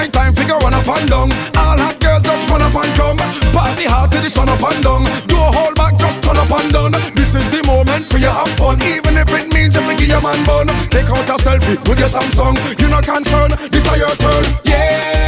night 0.00 0.12
time, 0.12 0.34
figure 0.34 0.56
one 0.58 0.72
up 0.72 0.88
and 0.88 1.08
down. 1.08 1.28
All 1.60 1.76
hot 1.76 2.00
girls 2.00 2.22
just 2.22 2.48
run 2.48 2.62
up 2.62 2.74
and 2.74 2.92
come. 2.96 3.18
Party 3.52 3.84
hard 3.84 4.10
till 4.10 4.22
the 4.22 4.30
sun 4.30 4.48
up 4.48 4.62
and 4.62 4.82
down. 4.82 5.04
Do 5.28 5.36
a 5.36 5.48
hold 5.52 5.74
back, 5.74 5.98
just 5.98 6.22
turn 6.22 6.38
up 6.40 6.50
and 6.50 6.72
down. 6.72 6.92
This 7.14 7.34
is 7.34 7.44
the 7.50 7.60
moment 7.66 8.06
for 8.06 8.18
you 8.18 8.32
have 8.32 8.48
fun, 8.56 8.80
even 8.82 9.16
if 9.16 9.28
it 9.28 9.52
means 9.52 9.76
you 9.76 9.82
give 9.98 10.08
your 10.08 10.22
man 10.22 10.40
bun. 10.46 10.68
Take 10.88 11.10
out 11.12 11.28
a 11.28 11.36
selfie 11.36 11.76
with 11.88 11.98
your 11.98 12.08
Samsung. 12.08 12.56
You 12.80 12.88
no 12.88 13.00
concerned, 13.04 13.54
this 13.72 13.84
is 13.84 13.96
your 13.96 14.14
turn. 14.16 14.44
Yeah. 14.64 15.19